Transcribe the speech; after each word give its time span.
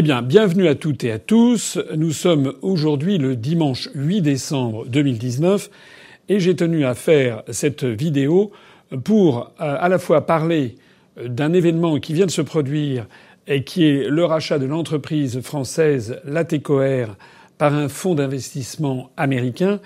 Eh 0.00 0.02
bien, 0.02 0.22
bienvenue 0.22 0.68
à 0.68 0.76
toutes 0.76 1.02
et 1.02 1.10
à 1.10 1.18
tous. 1.18 1.76
Nous 1.96 2.12
sommes 2.12 2.54
aujourd'hui 2.62 3.18
le 3.18 3.34
dimanche 3.34 3.88
8 3.96 4.22
décembre 4.22 4.86
2019 4.86 5.68
et 6.28 6.38
j'ai 6.38 6.54
tenu 6.54 6.84
à 6.84 6.94
faire 6.94 7.42
cette 7.48 7.82
vidéo 7.82 8.52
pour 9.02 9.50
euh, 9.60 9.76
à 9.76 9.88
la 9.88 9.98
fois 9.98 10.24
parler 10.24 10.76
d'un 11.20 11.52
événement 11.52 11.98
qui 11.98 12.14
vient 12.14 12.26
de 12.26 12.30
se 12.30 12.42
produire 12.42 13.08
et 13.48 13.64
qui 13.64 13.86
est 13.86 14.08
le 14.08 14.24
rachat 14.24 14.60
de 14.60 14.66
l'entreprise 14.66 15.40
française 15.40 16.20
Latécoère 16.24 17.16
par 17.58 17.74
un 17.74 17.88
fonds 17.88 18.14
d'investissement 18.14 19.10
américain, 19.16 19.80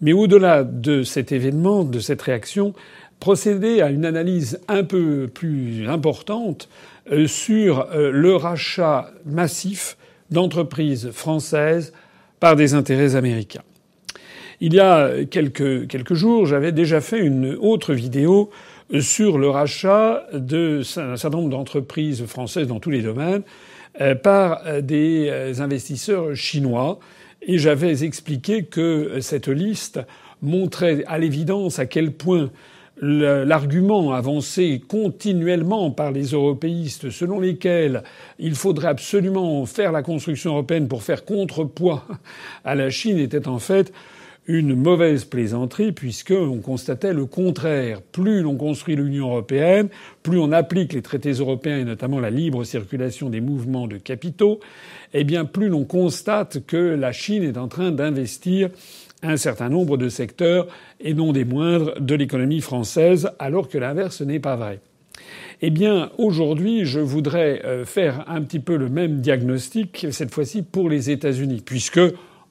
mais 0.00 0.14
au-delà 0.14 0.64
de 0.64 1.02
cet 1.02 1.30
événement, 1.30 1.84
de 1.84 2.00
cette 2.00 2.22
réaction, 2.22 2.72
procéder 3.20 3.82
à 3.82 3.90
une 3.90 4.06
analyse 4.06 4.60
un 4.68 4.84
peu 4.84 5.28
plus 5.28 5.86
importante 5.88 6.70
sur 7.26 7.88
euh, 7.92 8.10
le 8.10 8.36
rachat 8.36 9.10
massif 9.24 9.96
d'entreprises 10.30 11.10
françaises 11.10 11.92
par 12.40 12.56
des 12.56 12.74
intérêts 12.74 13.16
américains. 13.16 13.62
Il 14.60 14.74
y 14.74 14.80
a 14.80 15.24
quelques, 15.24 15.86
quelques 15.86 16.14
jours, 16.14 16.46
j'avais 16.46 16.72
déjà 16.72 17.00
fait 17.00 17.20
une 17.20 17.54
autre 17.54 17.94
vidéo 17.94 18.50
sur 19.00 19.38
le 19.38 19.48
rachat 19.48 20.24
d'un 20.32 20.82
certain 20.82 21.30
nombre 21.30 21.50
d'entreprises 21.50 22.26
françaises 22.26 22.66
dans 22.66 22.80
tous 22.80 22.90
les 22.90 23.02
domaines 23.02 23.42
euh, 24.00 24.14
par 24.14 24.62
des 24.82 25.60
investisseurs 25.60 26.34
chinois 26.34 26.98
et 27.42 27.58
j'avais 27.58 28.02
expliqué 28.04 28.64
que 28.64 29.20
cette 29.20 29.48
liste 29.48 30.00
montrait 30.42 31.04
à 31.06 31.18
l'évidence 31.18 31.78
à 31.78 31.86
quel 31.86 32.12
point 32.12 32.50
l'argument 33.00 34.12
avancé 34.12 34.82
continuellement 34.86 35.90
par 35.90 36.12
les 36.12 36.32
européistes 36.32 37.10
selon 37.10 37.40
lesquels 37.40 38.02
il 38.38 38.54
faudrait 38.54 38.88
absolument 38.88 39.64
faire 39.66 39.92
la 39.92 40.02
construction 40.02 40.52
européenne 40.52 40.88
pour 40.88 41.02
faire 41.02 41.24
contrepoids 41.24 42.04
à 42.64 42.74
la 42.74 42.90
Chine 42.90 43.18
était 43.18 43.48
en 43.48 43.58
fait 43.58 43.92
une 44.48 44.74
mauvaise 44.74 45.26
plaisanterie 45.26 45.92
puisqu'on 45.92 46.60
constatait 46.60 47.12
le 47.12 47.26
contraire. 47.26 48.00
Plus 48.00 48.40
l'on 48.40 48.56
construit 48.56 48.96
l'Union 48.96 49.28
européenne, 49.28 49.88
plus 50.22 50.38
on 50.38 50.52
applique 50.52 50.94
les 50.94 51.02
traités 51.02 51.32
européens 51.32 51.78
et 51.78 51.84
notamment 51.84 52.18
la 52.18 52.30
libre 52.30 52.64
circulation 52.64 53.28
des 53.28 53.42
mouvements 53.42 53.86
de 53.86 53.98
capitaux, 53.98 54.58
eh 55.12 55.24
bien 55.24 55.44
plus 55.44 55.68
l'on 55.68 55.84
constate 55.84 56.64
que 56.66 56.76
la 56.76 57.12
Chine 57.12 57.44
est 57.44 57.58
en 57.58 57.68
train 57.68 57.92
d'investir 57.92 58.70
un 59.22 59.36
certain 59.36 59.68
nombre 59.68 59.96
de 59.96 60.08
secteurs, 60.08 60.66
et 61.00 61.14
non 61.14 61.32
des 61.32 61.44
moindres, 61.44 62.00
de 62.00 62.14
l'économie 62.14 62.60
française, 62.60 63.30
alors 63.38 63.68
que 63.68 63.78
l'inverse 63.78 64.20
n'est 64.20 64.40
pas 64.40 64.56
vrai. 64.56 64.80
Eh 65.60 65.70
bien, 65.70 66.10
aujourd'hui, 66.18 66.84
je 66.84 67.00
voudrais 67.00 67.62
euh, 67.64 67.84
faire 67.84 68.24
un 68.28 68.42
petit 68.42 68.60
peu 68.60 68.76
le 68.76 68.88
même 68.88 69.20
diagnostic, 69.20 70.06
cette 70.10 70.32
fois-ci 70.32 70.62
pour 70.62 70.88
les 70.88 71.10
États-Unis, 71.10 71.62
puisque, 71.64 72.00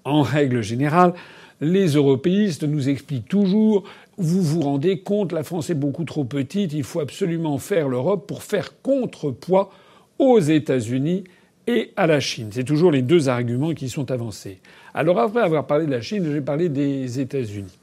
en 0.03 0.21
règle 0.21 0.61
générale, 0.61 1.13
les 1.61 1.87
européistes 1.87 2.63
nous 2.63 2.89
expliquent 2.89 3.29
toujours 3.29 3.85
vous 4.17 4.41
vous 4.41 4.61
rendez 4.61 4.99
compte, 4.99 5.31
la 5.31 5.43
France 5.43 5.69
est 5.69 5.75
beaucoup 5.75 6.03
trop 6.03 6.23
petite, 6.23 6.73
il 6.73 6.83
faut 6.83 6.99
absolument 6.99 7.59
faire 7.59 7.87
l'Europe 7.87 8.27
pour 8.27 8.41
faire 8.41 8.81
contrepoids 8.81 9.71
aux 10.17 10.39
États-Unis 10.39 11.25
et 11.67 11.91
à 11.95 12.07
la 12.07 12.19
Chine. 12.19 12.49
C'est 12.51 12.63
toujours 12.63 12.91
les 12.91 13.01
deux 13.01 13.29
arguments 13.29 13.73
qui 13.73 13.89
sont 13.89 14.09
avancés. 14.11 14.59
Alors 14.93 15.19
après 15.19 15.41
avoir 15.41 15.67
parlé 15.67 15.85
de 15.85 15.91
la 15.91 16.01
Chine, 16.01 16.27
j'ai 16.31 16.41
parlé 16.41 16.69
des 16.69 17.19
États-Unis. 17.19 17.77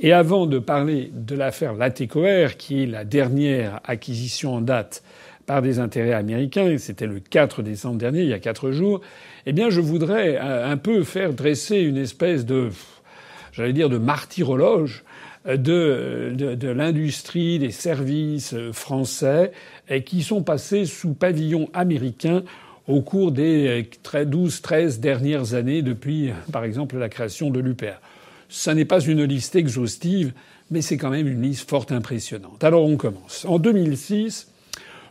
Et 0.00 0.12
avant 0.12 0.46
de 0.46 0.58
parler 0.58 1.10
de 1.14 1.34
l'affaire 1.34 1.74
Latécoère, 1.74 2.56
qui 2.56 2.82
est 2.82 2.86
la 2.86 3.04
dernière 3.04 3.80
acquisition 3.84 4.54
en 4.54 4.60
date 4.60 5.02
par 5.46 5.62
des 5.62 5.78
intérêts 5.78 6.12
américains, 6.12 6.76
c'était 6.78 7.06
le 7.06 7.20
4 7.20 7.62
décembre 7.62 7.98
dernier, 7.98 8.22
il 8.22 8.28
y 8.28 8.32
a 8.32 8.38
quatre 8.38 8.70
jours, 8.70 9.00
eh 9.46 9.52
bien 9.52 9.70
je 9.70 9.80
voudrais 9.80 10.38
un 10.38 10.76
peu 10.76 11.02
faire 11.02 11.32
dresser 11.32 11.78
une 11.78 11.96
espèce 11.96 12.46
de, 12.46 12.70
j'allais 13.52 13.72
dire, 13.72 13.88
de 13.88 13.98
martyrologe 13.98 15.04
de, 15.46 16.32
de, 16.34 16.54
de 16.54 16.68
l'industrie, 16.68 17.58
des 17.58 17.72
services 17.72 18.54
français, 18.72 19.52
et 19.88 20.04
qui 20.04 20.22
sont 20.22 20.42
passés 20.42 20.86
sous 20.86 21.14
pavillon 21.14 21.68
américain 21.74 22.44
au 22.88 23.00
cours 23.00 23.32
des 23.32 23.88
12-13 24.04 25.00
dernières 25.00 25.54
années 25.54 25.82
depuis, 25.82 26.30
par 26.50 26.64
exemple, 26.64 26.96
la 26.98 27.08
création 27.08 27.50
de 27.50 27.60
l'UPR. 27.60 28.00
Ça 28.48 28.74
n'est 28.74 28.84
pas 28.84 29.00
une 29.00 29.24
liste 29.24 29.56
exhaustive, 29.56 30.32
mais 30.70 30.82
c'est 30.82 30.96
quand 30.96 31.10
même 31.10 31.28
une 31.28 31.42
liste 31.42 31.68
fort 31.68 31.86
impressionnante. 31.90 32.64
Alors 32.64 32.84
on 32.84 32.96
commence. 32.96 33.44
En 33.46 33.58
2006, 33.58 34.48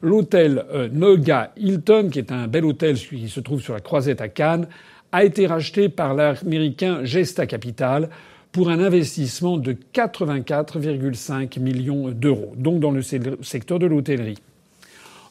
l'hôtel 0.01 0.65
euh, 0.73 0.89
Noga 0.91 1.51
Hilton, 1.57 2.09
qui 2.11 2.19
est 2.19 2.31
un 2.31 2.47
bel 2.47 2.65
hôtel 2.65 2.97
qui 2.97 3.29
se 3.29 3.39
trouve 3.39 3.61
sur 3.61 3.73
la 3.73 3.79
Croisette 3.79 4.21
à 4.21 4.27
Cannes, 4.27 4.67
a 5.11 5.23
été 5.23 5.47
racheté 5.47 5.89
par 5.89 6.13
l'américain 6.13 7.03
Gesta 7.03 7.45
Capital 7.45 8.09
pour 8.51 8.69
un 8.69 8.79
investissement 8.79 9.57
de 9.57 9.75
84,5 9.93 11.59
millions 11.59 12.09
d'euros, 12.09 12.53
donc 12.57 12.79
dans 12.79 12.91
le 12.91 13.01
secteur 13.01 13.79
de 13.79 13.85
l'hôtellerie. 13.85 14.37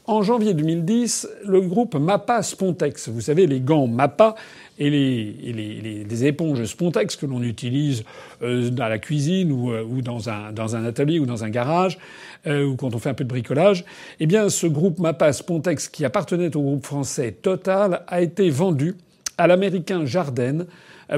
En 0.07 0.23
janvier 0.23 0.55
2010, 0.55 1.29
le 1.47 1.61
groupe 1.61 1.95
Mappa 1.95 2.43
Spontex, 2.43 3.09
vous 3.11 3.21
savez, 3.21 3.47
les 3.47 3.61
gants 3.61 3.87
Mappa 3.87 4.35
et 4.79 4.89
les, 4.89 6.25
éponges 6.25 6.65
Spontex 6.65 7.17
que 7.17 7.27
l'on 7.27 7.43
utilise 7.43 8.05
euh, 8.43 8.71
dans 8.71 8.89
la 8.89 8.99
cuisine 8.99 9.53
ou, 9.53 9.71
euh, 9.71 9.85
dans, 10.03 10.29
un, 10.31 10.85
atelier 10.85 11.19
ou 11.19 11.27
dans 11.27 11.45
un 11.45 11.51
garage, 11.51 11.99
euh, 12.47 12.65
ou 12.65 12.77
quand 12.77 12.95
on 12.95 12.99
fait 12.99 13.11
un 13.11 13.15
peu 13.15 13.25
de 13.25 13.29
bricolage, 13.29 13.85
eh 14.21 14.27
bien, 14.27 14.49
ce 14.49 14.67
groupe 14.67 14.99
Mappa 14.99 15.33
Spontex, 15.33 15.89
qui 15.89 16.05
appartenait 16.05 16.57
au 16.57 16.63
groupe 16.63 16.87
français 16.87 17.33
Total, 17.33 18.03
a 18.09 18.23
été 18.23 18.49
vendu 18.49 18.97
à 19.37 19.47
l'américain 19.47 20.07
Jardine 20.07 20.67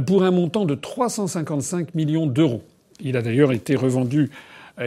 pour 0.06 0.25
un 0.25 0.32
montant 0.32 0.64
de 0.64 0.75
355 0.75 1.94
millions 1.94 2.26
d'euros. 2.26 2.62
Il 3.00 3.16
a 3.16 3.22
d'ailleurs 3.22 3.53
été 3.53 3.76
revendu 3.76 4.31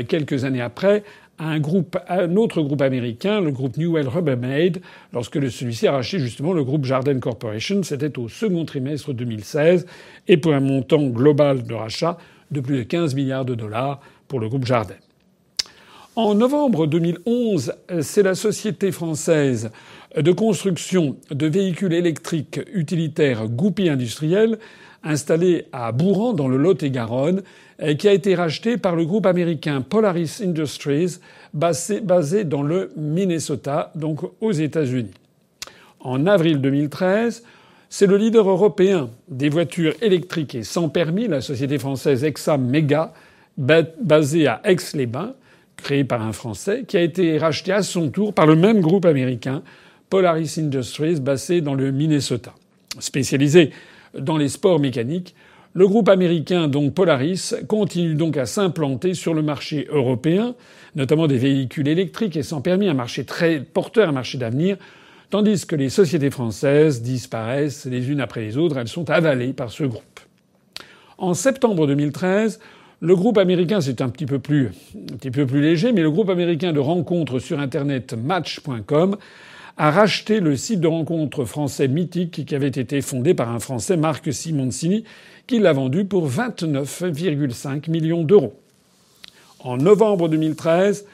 quelques 0.07 0.45
années 0.45 0.61
après 0.61 1.03
un 1.39 2.35
autre 2.35 2.61
groupe 2.61 2.81
américain, 2.81 3.41
le 3.41 3.51
groupe 3.51 3.77
Newell 3.77 4.07
Rubbermaid, 4.07 4.81
lorsque 5.13 5.35
celui-ci 5.51 5.87
a 5.87 5.91
racheté 5.91 6.19
justement 6.19 6.53
le 6.53 6.63
groupe 6.63 6.85
Jardine 6.85 7.19
Corporation. 7.19 7.83
C'était 7.83 8.17
au 8.17 8.29
second 8.29 8.65
trimestre 8.65 9.13
2016 9.13 9.85
et 10.27 10.37
pour 10.37 10.53
un 10.53 10.61
montant 10.61 11.03
global 11.07 11.63
de 11.63 11.73
rachat 11.73 12.17
de 12.51 12.61
plus 12.61 12.77
de 12.77 12.83
15 12.83 13.15
milliards 13.15 13.45
de 13.45 13.55
dollars 13.55 13.99
pour 14.27 14.39
le 14.39 14.47
groupe 14.47 14.65
Jardin. 14.65 14.95
En 16.15 16.33
novembre 16.33 16.87
2011, 16.87 17.73
c'est 18.01 18.23
la 18.23 18.35
société 18.35 18.93
française 18.93 19.71
de 20.15 20.31
construction 20.31 21.17
de 21.29 21.47
véhicules 21.47 21.91
électriques 21.91 22.61
utilitaires 22.73 23.49
Goupy 23.49 23.89
Industriel 23.89 24.57
installé 25.03 25.65
à 25.73 25.91
Bourran 25.91 26.33
dans 26.33 26.47
le 26.47 26.57
Lot-et-Garonne, 26.57 27.43
qui 27.97 28.07
a 28.07 28.13
été 28.13 28.35
racheté 28.35 28.77
par 28.77 28.95
le 28.95 29.05
groupe 29.05 29.25
américain 29.25 29.81
Polaris 29.81 30.41
Industries, 30.41 31.17
basé, 31.53 31.99
basé 31.99 32.43
dans 32.43 32.63
le 32.63 32.91
Minnesota, 32.95 33.91
donc 33.95 34.21
aux 34.39 34.51
États-Unis. 34.51 35.13
En 35.99 36.25
avril 36.25 36.61
2013, 36.61 37.43
c'est 37.89 38.07
le 38.07 38.17
leader 38.17 38.49
européen 38.49 39.09
des 39.27 39.49
voitures 39.49 39.93
électriques 40.01 40.55
et 40.55 40.63
sans 40.63 40.89
permis, 40.89 41.27
la 41.27 41.41
société 41.41 41.77
française 41.77 42.23
Exa 42.23 42.57
Mega, 42.57 43.13
basée 43.57 44.47
à 44.47 44.61
Aix-les-Bains, 44.63 45.33
créée 45.77 46.03
par 46.03 46.21
un 46.21 46.31
Français, 46.31 46.83
qui 46.87 46.97
a 46.97 47.01
été 47.01 47.37
racheté 47.37 47.71
à 47.71 47.83
son 47.83 48.09
tour 48.09 48.33
par 48.33 48.47
le 48.47 48.55
même 48.55 48.81
groupe 48.81 49.05
américain, 49.05 49.63
Polaris 50.09 50.55
Industries, 50.57 51.19
basé 51.19 51.61
dans 51.61 51.73
le 51.73 51.91
Minnesota. 51.91 52.53
Spécialisé 52.99 53.71
dans 54.17 54.37
les 54.37 54.49
sports 54.49 54.79
mécaniques. 54.79 55.35
Le 55.77 55.89
groupe 55.89 56.07
américain, 56.07 56.69
donc 56.69 56.93
Polaris, 56.93 57.53
continue 57.67 58.15
donc 58.15 58.37
à 58.37 58.45
s'implanter 58.45 59.13
sur 59.13 59.33
le 59.33 59.41
marché 59.41 59.89
européen, 59.91 60.55
notamment 60.95 61.27
des 61.27 61.37
véhicules 61.37 61.89
électriques 61.89 62.37
et 62.37 62.43
sans 62.43 62.61
permis, 62.61 62.87
un 62.87 62.93
marché 62.93 63.25
très 63.25 63.59
porteur, 63.59 64.07
un 64.07 64.13
marché 64.13 64.37
d'avenir, 64.37 64.77
tandis 65.31 65.65
que 65.65 65.75
les 65.75 65.89
sociétés 65.89 66.31
françaises 66.31 67.01
disparaissent 67.01 67.85
les 67.87 68.09
unes 68.09 68.21
après 68.21 68.39
les 68.39 68.55
autres, 68.55 68.77
elles 68.77 68.87
sont 68.87 69.09
avalées 69.09 69.51
par 69.51 69.69
ce 69.69 69.83
groupe. 69.83 70.21
En 71.17 71.33
septembre 71.33 71.87
2013, 71.87 72.61
le 73.01 73.15
groupe 73.17 73.37
américain, 73.37 73.81
c'est 73.81 73.99
un 73.99 74.07
petit 74.07 74.25
peu 74.25 74.39
plus, 74.39 74.71
un 74.95 75.17
petit 75.17 75.29
peu 75.29 75.45
plus 75.45 75.59
léger, 75.59 75.91
mais 75.91 76.03
le 76.03 76.11
groupe 76.11 76.29
américain 76.29 76.71
de 76.71 76.79
rencontres 76.79 77.39
sur 77.39 77.59
Internet 77.59 78.13
Match.com 78.13 79.17
a 79.77 79.91
racheté 79.91 80.39
le 80.39 80.55
site 80.55 80.79
de 80.79 80.87
rencontre 80.87 81.43
français 81.45 81.87
mythique 81.87 82.45
qui 82.45 82.55
avait 82.55 82.67
été 82.67 83.01
fondé 83.01 83.33
par 83.33 83.49
un 83.49 83.59
Français, 83.59 83.97
Marc 83.97 84.31
Simoncini, 84.33 85.03
qui 85.47 85.59
l'a 85.59 85.73
vendu 85.73 86.05
pour 86.05 86.29
29,5 86.29 87.89
millions 87.89 88.23
d'euros. 88.23 88.53
En 89.59 89.77
novembre 89.77 90.29
2013, 90.29 91.05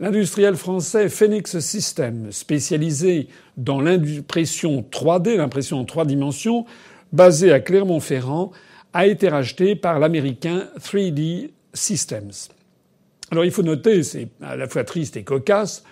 l'industriel 0.00 0.56
français 0.56 1.08
Phoenix 1.08 1.58
Systems, 1.58 2.32
spécialisé 2.32 3.28
dans 3.56 3.80
l'impression 3.80 4.84
3D, 4.90 5.36
l'impression 5.36 5.80
en 5.80 5.84
trois 5.84 6.06
dimensions, 6.06 6.64
basé 7.12 7.52
à 7.52 7.60
Clermont-Ferrand, 7.60 8.52
a 8.92 9.06
été 9.06 9.28
racheté 9.28 9.76
par 9.76 9.98
l'américain 9.98 10.68
3D 10.80 11.50
Systems. 11.74 12.32
Alors 13.30 13.44
il 13.44 13.50
faut 13.50 13.62
noter, 13.62 14.02
c'est 14.02 14.28
à 14.40 14.56
la 14.56 14.68
fois 14.68 14.84
triste 14.84 15.16
et 15.16 15.24
cocasse, 15.24 15.84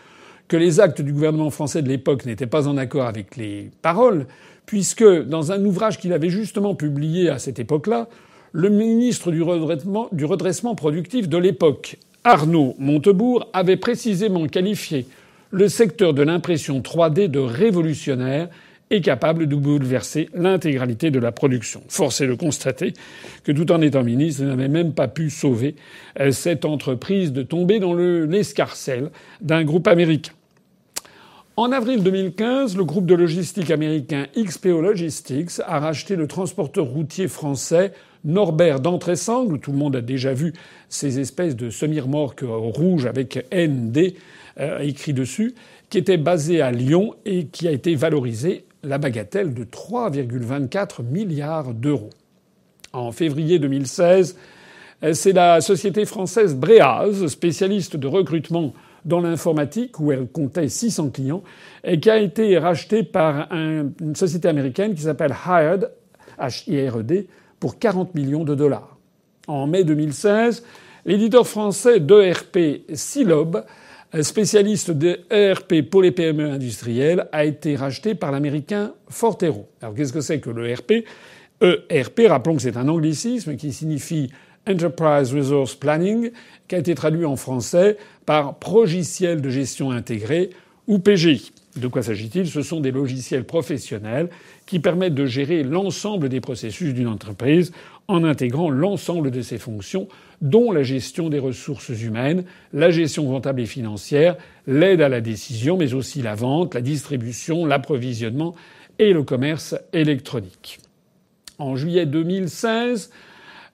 que 0.49 0.57
les 0.57 0.81
actes 0.81 1.01
du 1.01 1.13
gouvernement 1.13 1.51
français 1.51 1.83
de 1.83 1.89
l'époque 1.89 2.27
n'étaient 2.27 2.47
pas 2.47 2.69
en 2.69 2.77
accord 2.77 3.07
avec 3.07 3.37
les 3.37 3.71
paroles, 3.83 4.27
puisque 4.67 5.05
dans 5.05 5.53
un 5.53 5.65
ouvrage 5.65 5.99
qu'il 5.99 6.13
avait 6.13 6.31
justement 6.31 6.75
publié 6.75 7.29
à 7.29 7.39
cette 7.39 7.59
époque-là, 7.59 8.09
le 8.53 8.69
ministre 8.69 9.31
du 9.31 9.43
redressement, 9.43 10.09
du 10.13 10.25
redressement 10.25 10.75
productif 10.75 11.29
de 11.29 11.39
l'époque, 11.39 11.99
Arnaud 12.23 12.75
Montebourg, 12.79 13.49
avait 13.53 13.77
précisément 13.77 14.47
qualifié 14.47 15.07
le 15.51 15.69
secteur 15.69 16.15
de 16.15 16.23
l'impression 16.23 16.81
3D 16.81 17.29
de 17.29 17.39
révolutionnaire 17.39 18.49
et 18.95 19.01
capable 19.01 19.47
de 19.47 19.57
bouleverser 19.57 20.29
l'intégralité 20.35 21.11
de 21.11 21.19
la 21.19 21.33
production. 21.33 21.83
Force 21.89 22.21
est 22.21 22.29
de 22.29 22.35
constater 22.35 22.93
que 23.43 23.51
tout 23.51 23.71
en 23.73 23.81
étant 23.81 24.05
ministre, 24.05 24.43
il 24.43 24.49
n'avait 24.49 24.69
même 24.69 24.93
pas 24.93 25.09
pu 25.09 25.31
sauver 25.31 25.75
euh, 26.21 26.31
cette 26.31 26.65
entreprise 26.65 27.33
de 27.33 27.43
tomber 27.43 27.81
dans 27.81 27.95
l'escarcelle 27.95 29.11
d'un 29.41 29.65
groupe 29.65 29.89
américain. 29.89 30.33
En 31.57 31.71
avril 31.71 32.03
2015, 32.03 32.77
le 32.77 32.85
groupe 32.85 33.07
de 33.07 33.15
logistique 33.15 33.71
américain 33.71 34.27
XPO 34.37 34.81
Logistics 34.81 35.61
a 35.65 35.79
racheté 35.79 36.17
le 36.17 36.27
transporteur 36.27 36.85
routier 36.85 37.29
français 37.29 37.93
Norbert 38.25 38.81
d'Entressangle. 38.81 39.61
Tout 39.61 39.71
le 39.71 39.79
monde 39.79 39.95
a 39.95 40.01
déjà 40.01 40.33
vu 40.33 40.53
ces 40.89 41.21
espèces 41.21 41.55
de 41.55 41.71
semi-remorques 41.71 42.45
rouges 42.45 43.07
avec 43.07 43.47
ND 43.53 44.15
euh, 44.59 44.79
écrit 44.81 45.13
dessus, 45.13 45.55
qui 45.91 45.99
était 45.99 46.17
basé 46.17 46.61
à 46.61 46.73
Lyon 46.73 47.15
et 47.25 47.47
qui 47.47 47.69
a 47.69 47.71
été 47.71 47.95
valorisé 47.95 48.65
la 48.85 48.99
bagatelle 48.99 49.55
de 49.55 49.65
3,24 49.65 51.03
milliards 51.03 51.75
d'euros. 51.75 52.11
En 52.93 53.13
février 53.13 53.59
2016, 53.59 54.37
c'est 55.13 55.33
la 55.33 55.61
société 55.61 56.05
française 56.05 56.55
Breaz, 56.55 57.27
spécialiste 57.27 57.97
de 57.97 58.07
recrutement 58.07 58.73
dans 59.05 59.21
l'informatique, 59.21 60.01
où 60.01 60.13
elle 60.13 60.27
comptait 60.27 60.69
600 60.69 61.11
clients, 61.11 61.43
qui 62.01 62.09
a 62.09 62.19
été 62.19 62.57
rachetée 62.57 63.03
par 63.03 63.53
une 63.53 64.15
société 64.15 64.49
américaine 64.49 64.95
qui 64.95 65.03
s'appelle 65.03 65.35
Hired, 65.47 65.91
H-I-R-E-D, 66.39 67.29
pour 67.61 67.79
40 67.79 68.15
millions 68.15 68.45
de 68.45 68.55
dollars. 68.55 68.97
En 69.47 69.67
mai 69.67 69.85
2016, 69.85 70.65
l'éditeur 71.05 71.47
français 71.47 72.01
d'ERP 72.01 72.83
Silob 72.95 73.65
spécialiste 74.23 74.91
de 74.91 75.21
ERP 75.31 75.83
pour 75.91 76.03
les 76.03 76.13
PME 76.13 76.51
industrielles, 76.51 77.27
a 77.33 77.45
été 77.45 77.77
racheté 77.77 78.15
par 78.15 78.33
l'américain 78.33 78.93
Fortero. 79.09 79.69
Alors 79.83 79.95
qu'est-ce 79.95 80.13
que 80.13 80.21
c'est 80.21 80.41
que 80.41 80.51
l'ERP 80.51 81.05
ERP, 81.61 82.23
rappelons 82.29 82.57
que 82.57 82.63
c'est 82.63 82.77
un 82.77 82.89
anglicisme 82.89 83.57
qui 83.57 83.73
signifie 83.73 84.31
Enterprise 84.69 85.33
Resource 85.35 85.75
Planning, 85.75 86.31
qui 86.69 86.75
a 86.75 86.79
été 86.79 86.95
traduit 86.95 87.25
en 87.25 87.37
français 87.37 87.97
par 88.27 88.59
Progiciel 88.59 89.41
de 89.41 89.51
gestion 89.51 89.91
intégrée 89.91 90.51
ou 90.87 90.99
PGI. 90.99 91.53
De 91.77 91.89
quoi 91.89 92.03
s'agit-il? 92.03 92.47
Ce 92.47 92.63
sont 92.63 92.81
des 92.81 92.93
logiciels 92.93 93.45
professionnels 93.45 94.29
qui 94.67 94.79
permettent 94.79 95.15
de 95.15 95.27
gérer 95.27 95.63
l'ensemble 95.65 96.29
des 96.29 96.41
processus 96.41 96.95
d'une 96.95 97.09
entreprise 97.09 97.73
en 98.09 98.25
intégrant 98.25 98.71
l'ensemble 98.71 99.31
de 99.31 99.41
ses 99.41 99.59
fonctions 99.59 100.09
dont 100.43 100.73
la 100.73 100.83
gestion 100.83 101.31
des 101.31 101.39
ressources 101.39 101.89
humaines, 101.89 102.45
la 102.73 102.91
gestion 102.91 103.27
comptable 103.27 103.63
et 103.63 103.67
financière, 103.67 104.37
l'aide 104.67 105.01
à 105.01 105.09
la 105.09 105.21
décision, 105.21 105.77
mais 105.77 105.95
aussi 105.95 106.21
la 106.21 106.35
vente, 106.35 106.75
la 106.75 106.83
distribution, 106.83 107.65
l'approvisionnement 107.65 108.55
et 108.99 109.13
le 109.13 109.23
commerce 109.23 109.75
électronique. 109.93 110.81
En 111.59 111.77
juillet 111.77 112.05
2016, 112.05 113.11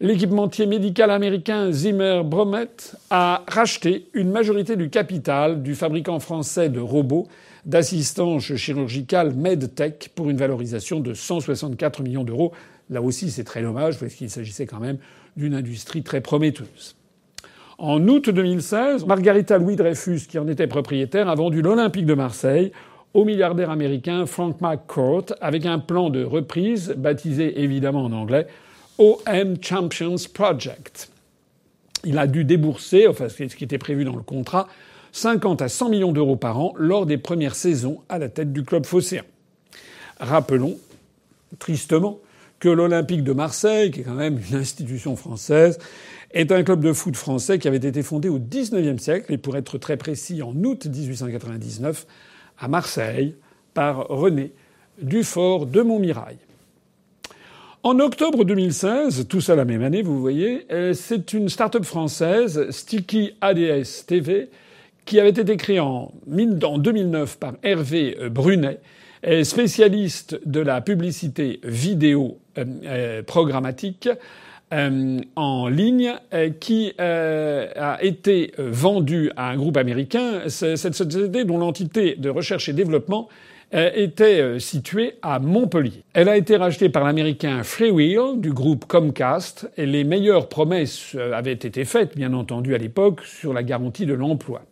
l'équipementier 0.01 0.67
médical 0.67 1.11
américain 1.11 1.73
Zimmer 1.73 2.23
Bromet 2.25 2.69
a 3.11 3.43
racheté 3.49 4.07
une 4.15 4.31
majorité 4.31 4.77
du 4.77 4.91
capital 4.91 5.63
du 5.63 5.75
fabricant 5.75 6.21
français 6.21 6.69
de 6.69 6.81
robots 6.81 7.27
d'assistance 7.67 8.55
chirurgicale 8.55 9.35
MedTech 9.35 10.11
pour 10.15 10.31
une 10.31 10.37
valorisation 10.37 11.01
de 11.01 11.15
164 11.15 12.03
millions 12.03 12.25
d'euros. 12.25 12.53
Là 12.91 13.01
aussi, 13.01 13.31
c'est 13.31 13.45
très 13.45 13.63
dommage 13.63 13.99
parce 13.99 14.15
qu'il 14.15 14.29
s'agissait 14.29 14.67
quand 14.67 14.81
même 14.81 14.99
d'une 15.37 15.55
industrie 15.55 16.03
très 16.03 16.21
prometteuse. 16.21 16.97
En 17.79 18.07
août 18.09 18.29
2016, 18.29 19.07
Margarita 19.07 19.57
Louis 19.57 19.77
Dreyfus, 19.77 20.27
qui 20.29 20.39
en 20.39 20.49
était 20.49 20.67
propriétaire, 20.67 21.29
a 21.29 21.35
vendu 21.35 21.63
l'Olympique 21.63 22.05
de 22.05 22.15
Marseille 22.15 22.73
au 23.15 23.25
milliardaire 23.25 23.71
américain 23.71 24.27
Frank 24.27 24.61
McCourt 24.61 25.27
avec 25.41 25.67
un 25.67 25.79
plan 25.79 26.11
de 26.11 26.23
reprise 26.23 26.95
baptisé 26.97 27.63
évidemment 27.63 28.05
en 28.05 28.13
anglais 28.13 28.47
OM 28.99 29.57
Champions 29.63 30.17
Project. 30.33 31.11
Il 32.05 32.19
a 32.19 32.27
dû 32.27 32.45
débourser, 32.45 33.07
enfin 33.09 33.29
ce 33.29 33.45
qui 33.45 33.65
était 33.65 33.79
prévu 33.79 34.05
dans 34.05 34.17
le 34.17 34.23
contrat, 34.23 34.69
50 35.13 35.63
à 35.63 35.69
100 35.69 35.89
millions 35.89 36.13
d'euros 36.13 36.37
par 36.37 36.59
an 36.59 36.75
lors 36.77 37.07
des 37.07 37.19
premières 37.19 37.55
saisons 37.55 38.01
à 38.09 38.19
la 38.19 38.29
tête 38.29 38.53
du 38.53 38.63
club 38.63 38.85
phocéen. 38.85 39.23
Rappelons, 40.21 40.77
tristement, 41.59 42.19
que 42.61 42.69
l'Olympique 42.69 43.25
de 43.25 43.33
Marseille, 43.33 43.91
qui 43.91 44.01
est 44.01 44.05
quand 44.05 44.15
même 44.15 44.39
une 44.51 44.59
institution 44.59 45.17
française, 45.17 45.79
est 46.33 46.53
un 46.53 46.63
club 46.63 46.85
de 46.85 46.93
foot 46.93 47.17
français 47.17 47.59
qui 47.59 47.67
avait 47.67 47.79
été 47.79 48.03
fondé 48.03 48.29
au 48.29 48.39
XIXe 48.39 49.03
siècle, 49.03 49.33
et 49.33 49.39
pour 49.39 49.57
être 49.57 49.79
très 49.79 49.97
précis, 49.97 50.43
en 50.43 50.55
août 50.63 50.87
1899, 50.87 52.07
à 52.59 52.69
Marseille, 52.69 53.35
par 53.73 54.07
René 54.09 54.53
Dufort 55.01 55.67
de 55.67 55.81
Montmirail. 55.81 56.37
En 57.83 57.99
octobre 57.99 58.45
2016, 58.45 59.27
tout 59.27 59.41
ça 59.41 59.57
la 59.57 59.65
même 59.65 59.83
année, 59.83 60.03
vous 60.03 60.21
voyez, 60.21 60.67
euh, 60.71 60.93
c'est 60.93 61.33
une 61.33 61.49
start-up 61.49 61.85
française, 61.85 62.71
Sticky 62.71 63.33
ADS 63.41 64.05
TV, 64.07 64.51
qui 65.07 65.19
avait 65.19 65.31
été 65.31 65.57
créée 65.57 65.81
en 65.81 66.13
2009 66.27 67.39
par 67.39 67.55
Hervé 67.63 68.19
Brunet, 68.31 68.81
spécialiste 69.43 70.41
de 70.47 70.61
la 70.61 70.83
publicité 70.83 71.61
vidéo 71.65 72.37
euh, 72.37 72.37
euh, 72.37 72.40
programmatique 73.27 74.09
euh, 74.73 75.19
en 75.35 75.69
ligne 75.69 76.15
qui 76.61 76.93
a 76.99 77.99
été 78.03 78.53
vendue 78.59 79.31
à 79.37 79.51
un 79.51 79.57
groupe 79.57 79.77
américain. 79.77 80.49
Cette 80.49 80.95
société 80.95 81.45
dont 81.45 81.59
l'entité 81.59 82.15
de 82.17 82.31
recherche 82.31 82.69
et 82.69 82.73
développement 82.73 83.29
était 83.73 84.59
située 84.59 85.15
à 85.23 85.39
Montpellier. 85.39 86.03
Elle 86.13 86.29
a 86.29 86.37
été 86.37 86.57
rachetée 86.57 86.89
par 86.89 87.05
l'américain 87.05 87.63
Freewheel 87.63 88.41
du 88.41 88.53
groupe 88.53 88.85
Comcast 88.87 89.71
et 89.77 89.87
les 89.87 90.03
meilleures 90.03 90.49
promesses 90.49 91.17
avaient 91.33 91.53
été 91.53 91.85
faites, 91.85 92.17
bien 92.17 92.33
entendu, 92.33 92.75
à 92.75 92.79
l'époque 92.79 93.23
sur 93.23 93.53
la 93.53 93.63
garantie 93.63 94.07
de 94.07 94.15
l'emploi 94.15 94.63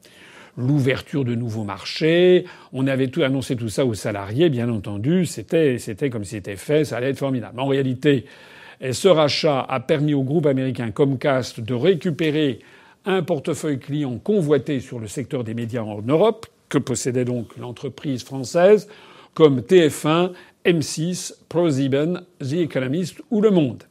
l'ouverture 0.59 1.25
de 1.25 1.35
nouveaux 1.35 1.65
marchés. 1.65 2.45
On 2.73 2.87
avait 2.87 3.09
tout 3.09 3.23
annoncé 3.23 3.57
tout 3.57 3.69
ça 3.71 3.87
aux 3.87 3.95
salariés, 3.95 4.51
bien 4.51 4.69
entendu. 4.69 5.25
C'était, 5.25 5.79
comme 6.11 6.25
si 6.25 6.33
c'était 6.33 6.57
fait, 6.57 6.85
ça 6.85 6.97
allait 6.99 7.11
être 7.11 7.19
formidable. 7.19 7.59
En 7.59 7.67
réalité, 7.67 8.27
ce 8.91 9.09
rachat 9.09 9.61
a 9.61 9.81
permis 9.81 10.15
au 10.15 10.25
groupe 10.25 10.47
américain 10.47 10.91
Comcast 10.91 11.61
de 11.61 11.75
récupérer 11.75 12.59
un 13.07 13.23
portefeuille 13.23 13.79
client 13.79 14.19
convoité 14.19 14.81
sur 14.81 14.99
le 14.99 15.07
secteur 15.07 15.45
des 15.45 15.55
médias 15.55 15.83
en 15.83 16.03
Europe, 16.03 16.47
que 16.69 16.79
possédait 16.79 17.25
donc 17.25 17.57
l'entreprise 17.57 18.23
française, 18.25 18.89
comme 19.35 19.61
TF1, 19.61 20.33
M6, 20.67 21.35
ProSieben, 21.49 22.23
The 22.41 22.55
Economist 22.55 23.23
ou 23.31 23.41
Le 23.41 23.51
Monde. 23.51 23.85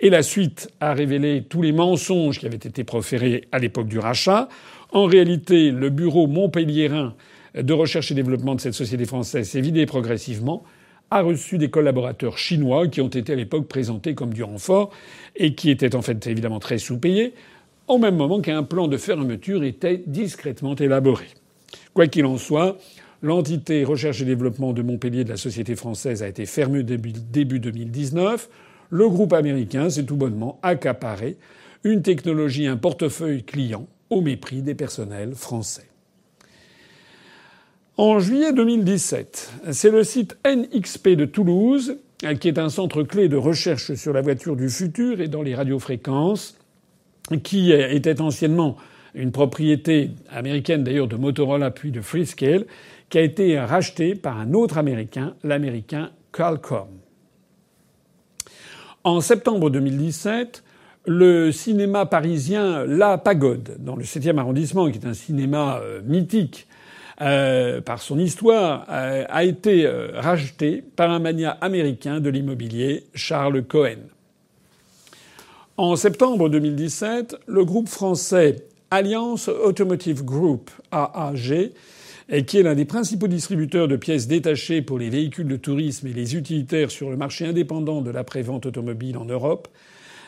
Et 0.00 0.10
la 0.10 0.24
suite 0.24 0.68
a 0.80 0.94
révélé 0.94 1.44
tous 1.48 1.62
les 1.62 1.70
mensonges 1.70 2.40
qui 2.40 2.46
avaient 2.46 2.56
été 2.56 2.82
proférés 2.82 3.46
à 3.52 3.60
l'époque 3.60 3.86
du 3.86 4.00
rachat. 4.00 4.48
En 4.92 5.06
réalité, 5.06 5.70
le 5.70 5.88
bureau 5.88 6.26
montpelliérain 6.26 7.14
de 7.54 7.72
recherche 7.72 8.10
et 8.10 8.14
développement 8.14 8.54
de 8.54 8.60
cette 8.60 8.74
société 8.74 9.06
française 9.06 9.48
s'est 9.48 9.62
vidé 9.62 9.86
progressivement, 9.86 10.64
a 11.10 11.22
reçu 11.22 11.56
des 11.56 11.70
collaborateurs 11.70 12.36
chinois 12.36 12.88
qui 12.88 13.00
ont 13.00 13.08
été 13.08 13.32
à 13.32 13.36
l'époque 13.36 13.68
présentés 13.68 14.14
comme 14.14 14.34
du 14.34 14.42
renfort 14.42 14.90
et 15.34 15.54
qui 15.54 15.70
étaient 15.70 15.96
en 15.96 16.02
fait 16.02 16.26
évidemment 16.26 16.58
très 16.58 16.76
sous-payés, 16.76 17.32
au 17.88 17.96
même 17.96 18.16
moment 18.16 18.40
qu'un 18.40 18.62
plan 18.64 18.86
de 18.86 18.98
fermeture 18.98 19.64
était 19.64 20.02
discrètement 20.06 20.74
élaboré. 20.74 21.26
Quoi 21.94 22.06
qu'il 22.06 22.26
en 22.26 22.36
soit, 22.36 22.76
l'entité 23.22 23.84
recherche 23.84 24.20
et 24.20 24.26
développement 24.26 24.74
de 24.74 24.82
Montpellier 24.82 25.24
de 25.24 25.30
la 25.30 25.38
société 25.38 25.74
française 25.74 26.22
a 26.22 26.28
été 26.28 26.44
fermée 26.44 26.82
début, 26.82 27.12
début 27.12 27.60
2019. 27.60 28.48
Le 28.90 29.08
groupe 29.08 29.32
américain 29.32 29.88
s'est 29.88 30.04
tout 30.04 30.16
bonnement 30.16 30.58
accaparé 30.62 31.38
une 31.82 32.02
technologie, 32.02 32.66
un 32.66 32.76
portefeuille 32.76 33.42
client 33.42 33.86
au 34.12 34.20
mépris 34.20 34.60
des 34.60 34.74
personnels 34.74 35.34
français. 35.34 35.88
En 37.96 38.18
juillet 38.20 38.52
2017, 38.52 39.52
c'est 39.72 39.90
le 39.90 40.04
site 40.04 40.36
NXP 40.46 41.10
de 41.10 41.24
Toulouse, 41.24 41.96
qui 42.38 42.48
est 42.48 42.58
un 42.58 42.68
centre 42.68 43.02
clé 43.04 43.28
de 43.28 43.36
recherche 43.36 43.94
sur 43.94 44.12
la 44.12 44.20
voiture 44.20 44.54
du 44.54 44.68
futur 44.68 45.22
et 45.22 45.28
dans 45.28 45.40
les 45.40 45.54
radiofréquences, 45.54 46.58
qui 47.42 47.72
était 47.72 48.20
anciennement 48.20 48.76
une 49.14 49.32
propriété 49.32 50.10
américaine 50.30 50.84
d'ailleurs 50.84 51.08
de 51.08 51.16
Motorola 51.16 51.70
puis 51.70 51.90
de 51.90 52.02
Freescale, 52.02 52.66
qui 53.08 53.16
a 53.16 53.22
été 53.22 53.58
racheté 53.58 54.14
par 54.14 54.38
un 54.38 54.52
autre 54.52 54.76
américain, 54.76 55.36
l'américain 55.42 56.10
Qualcomm. 56.32 56.88
En 59.04 59.22
septembre 59.22 59.70
2017, 59.70 60.62
le 61.06 61.50
cinéma 61.50 62.06
parisien 62.06 62.84
La 62.86 63.18
Pagode, 63.18 63.76
dans 63.78 63.96
le 63.96 64.04
7e 64.04 64.38
arrondissement, 64.38 64.90
qui 64.90 64.98
est 64.98 65.06
un 65.06 65.14
cinéma 65.14 65.80
euh, 65.82 66.00
mythique, 66.04 66.66
euh, 67.20 67.80
par 67.80 68.00
son 68.00 68.18
histoire, 68.18 68.86
euh, 68.88 69.24
a 69.28 69.44
été 69.44 69.88
racheté 70.14 70.82
par 70.96 71.10
un 71.10 71.18
mania 71.18 71.50
américain 71.60 72.20
de 72.20 72.30
l'immobilier, 72.30 73.04
Charles 73.14 73.64
Cohen. 73.64 73.98
En 75.76 75.96
septembre 75.96 76.48
2017, 76.48 77.36
le 77.46 77.64
groupe 77.64 77.88
français 77.88 78.64
Alliance 78.90 79.48
Automotive 79.48 80.24
Group, 80.24 80.70
AAG, 80.90 81.72
qui 82.46 82.58
est 82.58 82.62
l'un 82.62 82.74
des 82.74 82.84
principaux 82.84 83.26
distributeurs 83.26 83.88
de 83.88 83.96
pièces 83.96 84.28
détachées 84.28 84.82
pour 84.82 84.98
les 84.98 85.10
véhicules 85.10 85.48
de 85.48 85.56
tourisme 85.56 86.06
et 86.06 86.12
les 86.12 86.36
utilitaires 86.36 86.90
sur 86.90 87.10
le 87.10 87.16
marché 87.16 87.46
indépendant 87.46 88.02
de 88.02 88.10
l'après-vente 88.10 88.66
automobile 88.66 89.16
en 89.16 89.24
Europe, 89.24 89.68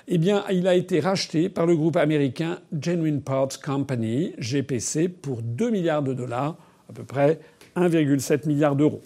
eh 0.07 0.19
bien, 0.19 0.45
il 0.51 0.67
a 0.67 0.75
été 0.75 1.01
racheté 1.01 1.49
par 1.49 1.67
le 1.67 1.77
groupe 1.77 1.97
américain 1.97 2.59
Genuine 2.79 3.23
Parts 3.23 3.61
Company, 3.65 4.35
GPC, 4.39 5.09
pour 5.09 5.41
2 5.43 5.71
milliards 5.71 6.03
de 6.03 6.13
dollars, 6.13 6.57
à 6.91 6.93
peu 6.93 7.05
près 7.05 7.41
1,7 7.77 8.47
milliard 8.47 8.77
d'euros. 8.77 9.01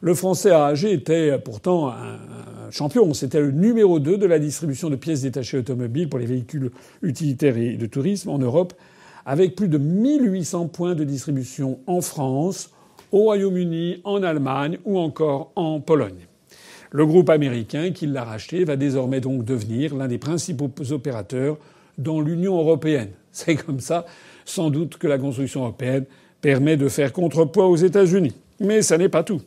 Le 0.00 0.14
français 0.14 0.50
AAG 0.50 0.84
était 0.84 1.38
pourtant 1.38 1.88
un 1.88 2.70
champion. 2.70 3.12
C'était 3.14 3.40
le 3.40 3.50
numéro 3.50 3.98
2 3.98 4.18
de 4.18 4.26
la 4.26 4.38
distribution 4.38 4.90
de 4.90 4.96
pièces 4.96 5.22
détachées 5.22 5.58
automobiles 5.58 6.08
pour 6.08 6.18
les 6.18 6.26
véhicules 6.26 6.70
utilitaires 7.02 7.56
et 7.56 7.76
de 7.76 7.86
tourisme 7.86 8.28
en 8.28 8.38
Europe, 8.38 8.74
avec 9.26 9.56
plus 9.56 9.68
de 9.68 9.78
1800 9.78 10.68
points 10.68 10.94
de 10.94 11.04
distribution 11.04 11.80
en 11.86 12.02
France, 12.02 12.70
au 13.12 13.20
Royaume-Uni, 13.22 14.00
en 14.04 14.22
Allemagne 14.22 14.78
ou 14.84 14.98
encore 14.98 15.52
en 15.56 15.80
Pologne. 15.80 16.26
Le 16.96 17.06
groupe 17.06 17.28
américain 17.28 17.90
qui 17.90 18.06
l'a 18.06 18.22
racheté 18.22 18.62
va 18.62 18.76
désormais 18.76 19.20
donc 19.20 19.44
devenir 19.44 19.96
l'un 19.96 20.06
des 20.06 20.18
principaux 20.18 20.70
opérateurs 20.92 21.56
dans 21.98 22.20
l'Union 22.20 22.56
européenne. 22.56 23.10
C'est 23.32 23.56
comme 23.56 23.80
ça, 23.80 24.06
sans 24.44 24.70
doute, 24.70 24.96
que 24.96 25.08
la 25.08 25.18
construction 25.18 25.62
européenne 25.62 26.04
permet 26.40 26.76
de 26.76 26.86
faire 26.88 27.12
contrepoids 27.12 27.66
aux 27.66 27.74
États-Unis. 27.74 28.36
Mais 28.60 28.80
ça 28.80 28.96
n'est 28.96 29.08
pas 29.08 29.24
tout. 29.24 29.42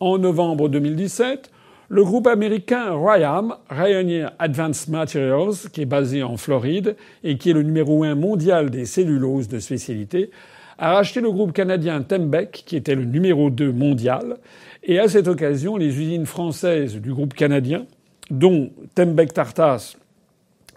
En 0.00 0.18
novembre 0.18 0.68
2017, 0.68 1.50
le 1.88 2.04
groupe 2.04 2.26
américain 2.26 2.92
RYAM, 2.92 3.54
Rayonier 3.70 4.26
Advanced 4.38 4.90
Materials, 4.90 5.70
qui 5.72 5.80
est 5.80 5.86
basé 5.86 6.22
en 6.22 6.36
Floride 6.36 6.94
et 7.24 7.38
qui 7.38 7.48
est 7.48 7.54
le 7.54 7.62
numéro 7.62 8.04
un 8.04 8.14
mondial 8.14 8.68
des 8.68 8.84
celluloses 8.84 9.48
de 9.48 9.60
spécialité, 9.60 10.30
a 10.80 10.94
racheté 10.94 11.20
le 11.20 11.30
groupe 11.30 11.52
canadien 11.52 12.02
Tembec, 12.02 12.64
qui 12.66 12.74
était 12.74 12.94
le 12.94 13.04
numéro 13.04 13.50
2 13.50 13.70
mondial. 13.70 14.38
Et 14.82 14.98
à 14.98 15.08
cette 15.08 15.28
occasion, 15.28 15.76
les 15.76 16.00
usines 16.00 16.24
françaises 16.24 16.96
du 16.96 17.12
groupe 17.12 17.34
canadien, 17.34 17.86
dont 18.30 18.70
Tembec 18.94 19.34
Tartas 19.34 19.96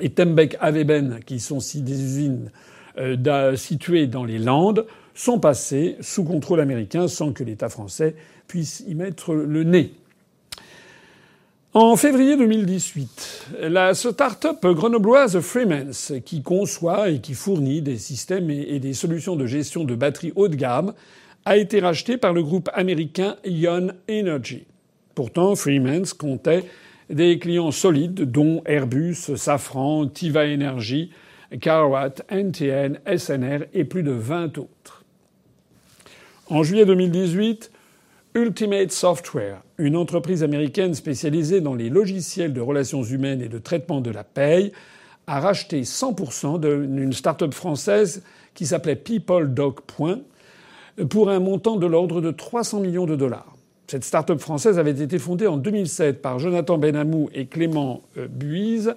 et 0.02 0.10
Tembec 0.10 0.58
Aveben, 0.60 1.20
qui 1.26 1.40
sont 1.40 1.60
des 1.60 2.04
usines 2.04 2.52
euh, 2.98 3.56
situées 3.56 4.08
dans 4.08 4.26
les 4.26 4.40
Landes, 4.40 4.86
sont 5.16 5.40
passées 5.40 5.96
sous 6.02 6.26
contrôle 6.26 6.60
américain 6.60 7.08
sans 7.08 7.32
que 7.32 7.44
l'État 7.44 7.70
français 7.70 8.16
puisse 8.48 8.84
y 8.86 8.96
mettre 8.96 9.34
le 9.34 9.64
nez. 9.64 9.94
En 11.75 11.96
février 11.96 12.38
2018, 12.38 13.48
la 13.62 13.96
start-up 13.96 14.63
grenobloise 14.63 15.39
Freemans, 15.39 16.22
qui 16.24 16.44
conçoit 16.44 17.10
et 17.10 17.20
qui 17.20 17.34
fournit 17.34 17.82
des 17.82 17.98
systèmes 17.98 18.51
et 18.51 18.80
des 18.80 18.94
solutions 18.94 19.36
de 19.36 19.48
gestion 19.48 19.84
de 19.84 19.96
batteries 19.96 20.34
haut 20.36 20.50
de 20.50 20.56
gamme, 20.56 20.94
a 21.46 21.58
été 21.58 21.80
rachetée 21.80 22.18
par 22.18 22.32
le 22.32 22.44
groupe 22.44 22.70
américain 22.75 23.38
Ion 23.44 23.88
Energy. 24.08 24.65
Pourtant, 25.15 25.56
Freemans 25.56 26.13
comptait 26.15 26.65
des 27.10 27.39
clients 27.39 27.72
solides 27.72 28.22
dont 28.22 28.62
Airbus, 28.68 29.36
Safran, 29.36 30.06
Tiva 30.10 30.46
Energy, 30.46 31.10
Carwatt, 31.60 32.22
NTN, 32.30 33.00
SNR 33.18 33.65
et 33.74 33.84
plus 33.84 34.03
de 34.03 34.12
20 34.12 34.60
autres. 34.60 35.03
En 36.50 36.62
juillet 36.62 36.86
2018, 36.86 37.72
Ultimate 38.36 38.92
Software, 38.92 39.62
une 39.78 39.96
entreprise 39.96 40.42
américaine 40.42 40.96
spécialisée 40.96 41.62
dans 41.62 41.75
les 41.75 41.90
logiciels 41.90 42.52
de 42.52 42.62
relations 42.62 43.04
humaines 43.04 43.44
et 43.44 43.48
de 43.48 43.60
traitement 43.60 44.02
de 44.02 44.10
la 44.10 44.24
paye, 44.24 44.72
a 45.28 45.40
racheté 45.40 45.84
100% 45.84 46.60
d'une 46.60 47.13
start-up 47.13 47.54
française 47.54 48.24
qui 48.56 48.66
s'appelait 48.66 48.96
PeopleDoc. 48.96 49.82
pour 51.10 51.30
un 51.30 51.40
montant 51.40 51.75
de 51.75 51.86
l'ordre 51.86 52.22
de 52.22 52.32
300 52.32 52.80
millions 52.80 53.06
de 53.06 53.16
dollars. 53.16 53.56
Cette 53.86 54.04
start-up 54.04 54.40
française 54.40 54.80
avait 54.80 55.00
été 55.00 55.20
fondée 55.20 55.46
en 55.46 55.58
2007 55.58 56.20
par 56.20 56.40
Jonathan 56.40 56.80
Benamou 56.80 57.30
et 57.36 57.46
Clément 57.46 58.02
euh, 58.18 58.28
Buise. 58.28 58.96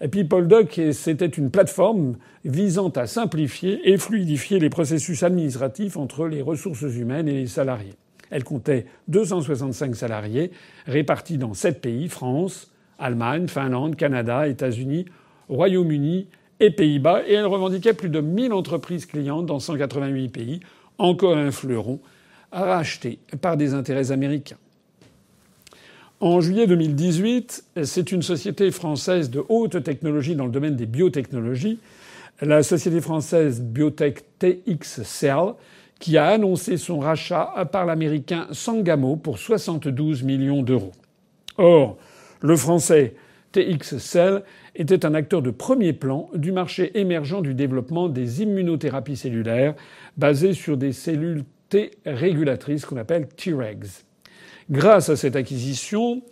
PeopleDoc, 0.00 0.78
c'était 0.92 1.24
une 1.24 1.50
plateforme 1.50 2.16
visant 2.44 2.90
à 2.90 3.06
simplifier 3.06 3.90
et 3.90 3.96
fluidifier 3.96 4.58
les 4.58 4.68
processus 4.68 5.22
administratifs 5.22 5.96
entre 5.96 6.26
les 6.26 6.42
ressources 6.42 6.82
humaines 6.82 7.28
et 7.28 7.34
les 7.34 7.46
salariés. 7.46 7.94
Elle 8.30 8.44
comptait 8.44 8.86
265 9.08 9.94
salariés 9.94 10.50
répartis 10.86 11.38
dans 11.38 11.54
sept 11.54 11.80
pays 11.80 12.08
France, 12.08 12.72
Allemagne, 12.98 13.48
Finlande, 13.48 13.96
Canada, 13.96 14.48
États-Unis, 14.48 15.06
Royaume-Uni 15.48 16.28
et 16.60 16.70
Pays-Bas, 16.70 17.22
et 17.26 17.34
elle 17.34 17.46
revendiquait 17.46 17.94
plus 17.94 18.08
de 18.08 18.20
1000 18.20 18.52
entreprises 18.52 19.06
clientes 19.06 19.46
dans 19.46 19.58
188 19.58 20.28
pays, 20.28 20.60
encore 20.98 21.36
un 21.36 21.50
fleuron, 21.50 22.00
racheté 22.52 23.18
par 23.40 23.56
des 23.56 23.74
intérêts 23.74 24.12
américains. 24.12 24.56
En 26.20 26.40
juillet 26.40 26.66
2018, 26.66 27.64
c'est 27.82 28.12
une 28.12 28.22
société 28.22 28.70
française 28.70 29.30
de 29.30 29.44
haute 29.48 29.82
technologie 29.82 30.36
dans 30.36 30.46
le 30.46 30.52
domaine 30.52 30.76
des 30.76 30.86
biotechnologies, 30.86 31.78
la 32.40 32.62
société 32.62 33.00
française 33.00 33.60
Biotech 33.60 34.24
TX 34.38 35.02
Cell, 35.02 35.54
qui 35.98 36.18
a 36.18 36.26
annoncé 36.26 36.76
son 36.76 36.98
rachat 36.98 37.68
par 37.72 37.86
l'américain 37.86 38.46
Sangamo 38.52 39.16
pour 39.16 39.38
72 39.38 40.22
millions 40.22 40.62
d'euros. 40.62 40.92
Or, 41.56 41.96
le 42.40 42.56
français 42.56 43.14
TX 43.52 43.98
Cell 43.98 44.42
était 44.74 45.06
un 45.06 45.14
acteur 45.14 45.40
de 45.40 45.50
premier 45.50 45.92
plan 45.92 46.28
du 46.34 46.50
marché 46.50 46.98
émergent 46.98 47.40
du 47.40 47.54
développement 47.54 48.08
des 48.08 48.42
immunothérapies 48.42 49.16
cellulaires 49.16 49.74
basées 50.16 50.52
sur 50.52 50.76
des 50.76 50.92
cellules 50.92 51.44
T 51.68 51.92
régulatrices 52.04 52.84
qu'on 52.84 52.96
appelle 52.96 53.28
T-regs. 53.28 53.86
Grâce 54.70 55.08
à 55.08 55.16
cette 55.16 55.36
acquisition, 55.36 56.22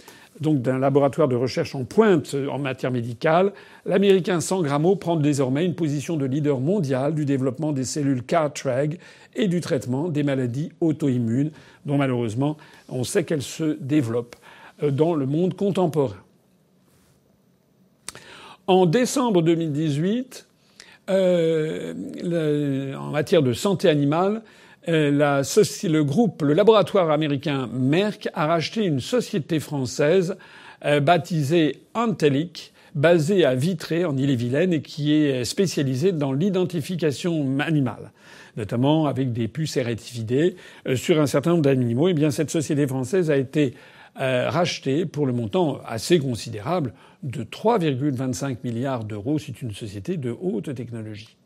donc 0.40 0.62
d'un 0.62 0.78
laboratoire 0.78 1.28
de 1.28 1.36
recherche 1.36 1.74
en 1.74 1.84
pointe 1.84 2.34
en 2.50 2.58
matière 2.58 2.90
médicale, 2.90 3.52
l'américain 3.84 4.40
Sangamo 4.40 4.96
prend 4.96 5.16
désormais 5.16 5.64
une 5.64 5.74
position 5.74 6.16
de 6.16 6.24
leader 6.24 6.60
mondial 6.60 7.14
du 7.14 7.24
développement 7.24 7.72
des 7.72 7.84
cellules 7.84 8.22
CAR-TREG 8.22 8.98
et 9.34 9.48
du 9.48 9.60
traitement 9.60 10.08
des 10.08 10.22
maladies 10.22 10.72
auto-immunes, 10.80 11.50
dont 11.86 11.98
malheureusement 11.98 12.56
on 12.88 13.04
sait 13.04 13.24
qu'elles 13.24 13.42
se 13.42 13.76
développent 13.80 14.36
euh, 14.82 14.90
dans 14.90 15.14
le 15.14 15.26
monde 15.26 15.54
contemporain. 15.54 16.16
En 18.66 18.86
décembre 18.86 19.42
2018, 19.42 20.46
euh, 21.10 22.94
en 22.94 23.10
matière 23.10 23.42
de 23.42 23.52
santé 23.52 23.88
animale, 23.88 24.42
euh, 24.88 25.42
le 25.84 26.02
groupe, 26.02 26.42
le 26.42 26.54
laboratoire 26.54 27.10
américain 27.10 27.68
Merck 27.72 28.28
a 28.34 28.46
racheté 28.46 28.84
une 28.84 29.00
société 29.00 29.60
française 29.60 30.36
baptisée 31.00 31.84
Antelic, 31.94 32.72
basée 32.96 33.44
à 33.44 33.54
Vitré 33.54 34.04
en 34.04 34.16
Ille-et-Vilaine 34.16 34.72
et 34.72 34.82
qui 34.82 35.14
est 35.14 35.44
spécialisée 35.44 36.10
dans 36.10 36.32
l'identification 36.32 37.60
animale 37.60 38.10
notamment 38.56 39.06
avec 39.06 39.32
des 39.32 39.48
puces 39.48 39.78
euh, 39.78 40.96
sur 40.96 41.20
un 41.20 41.26
certain 41.26 41.50
nombre 41.50 41.62
d'animaux. 41.62 42.08
Eh 42.08 42.14
bien, 42.14 42.30
cette 42.30 42.50
société 42.50 42.86
française 42.86 43.30
a 43.30 43.36
été 43.36 43.74
euh, 44.20 44.50
rachetée 44.50 45.06
pour 45.06 45.26
le 45.26 45.32
montant 45.32 45.80
assez 45.86 46.18
considérable 46.18 46.92
de 47.22 47.44
3,25 47.44 48.58
milliards 48.64 49.04
d'euros. 49.04 49.38
C'est 49.38 49.62
une 49.62 49.72
société 49.72 50.16
de 50.16 50.34
haute 50.38 50.74
technologie. 50.74 51.36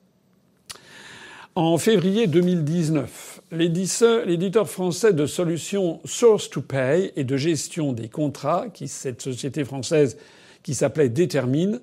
En 1.59 1.79
février 1.79 2.27
2019, 2.27 3.41
l'éditeur 3.51 4.69
français 4.69 5.15
de 5.15 5.25
solutions 5.25 6.01
Source 6.05 6.51
to 6.51 6.61
Pay 6.61 7.13
et 7.17 7.25
de 7.25 7.39
gestion 7.39 7.95
des 7.95 8.11
contrats, 8.11 8.67
qui 8.69 8.89
cette 8.89 9.23
société 9.23 9.65
française 9.65 10.19
qui 10.63 10.75
s'appelait 10.75 11.09
Determine, 11.09 11.81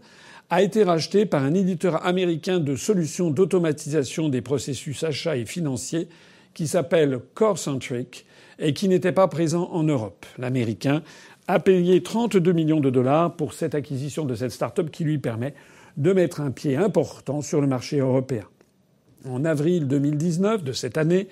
a 0.51 0.61
été 0.61 0.83
racheté 0.83 1.25
par 1.25 1.41
un 1.41 1.55
éditeur 1.55 2.05
américain 2.05 2.59
de 2.59 2.75
solutions 2.75 3.31
d'automatisation 3.31 4.29
des 4.29 4.41
processus 4.41 5.03
achats 5.03 5.37
et 5.37 5.45
financiers 5.47 6.07
qui 6.53 6.67
s'appelle 6.67 7.19
CoreCentric 7.33 8.27
et 8.59 8.73
qui 8.73 8.87
n'était 8.87 9.11
pas 9.11 9.27
présent 9.27 9.71
en 9.71 9.81
Europe. 9.81 10.27
L'américain 10.37 11.01
a 11.47 11.57
payé 11.57 12.03
32 12.03 12.53
millions 12.53 12.79
de 12.79 12.91
dollars 12.91 13.35
pour 13.35 13.53
cette 13.53 13.73
acquisition 13.73 14.25
de 14.25 14.35
cette 14.35 14.51
start-up 14.51 14.91
qui 14.91 15.03
lui 15.03 15.17
permet 15.17 15.55
de 15.97 16.13
mettre 16.13 16.41
un 16.41 16.51
pied 16.51 16.75
important 16.75 17.41
sur 17.41 17.59
le 17.59 17.65
marché 17.65 17.97
européen. 17.97 18.45
En 19.29 19.45
avril 19.45 19.87
2019 19.87 20.63
de 20.63 20.73
cette 20.73 20.97
année, 20.97 21.27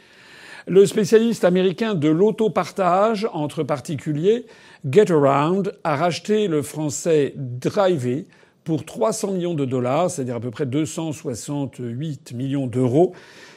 le 0.68 0.86
spécialiste 0.86 1.44
américain 1.44 1.94
de 1.94 2.08
l'autopartage 2.08 3.28
entre 3.34 3.64
particuliers, 3.64 4.46
GetAround, 4.90 5.74
a 5.84 5.96
racheté 5.96 6.48
le 6.48 6.62
français 6.62 7.34
Drivey 7.36 8.28
pour 8.64 8.86
300 8.86 9.32
millions 9.34 9.56
de 9.56 9.66
dollars, 9.66 10.10
c'est-à-dire 10.10 10.36
à 10.36 10.40
peu 10.40 10.52
près 10.52 10.66
268 10.66 12.34
millions 12.34 12.68
d'euros. 12.68 13.14